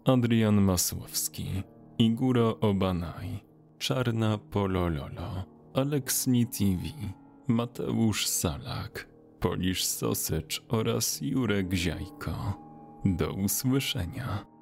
[0.06, 1.64] Adrian Masłowski,
[2.00, 3.40] Iguro Obanaj,
[3.78, 6.84] Czarna Polololo, Aleksni TV,
[7.48, 9.08] Mateusz Salak,
[9.40, 12.54] Polisz Sosycz oraz Jurek Ziajko.
[13.06, 14.57] Do usłyszenia.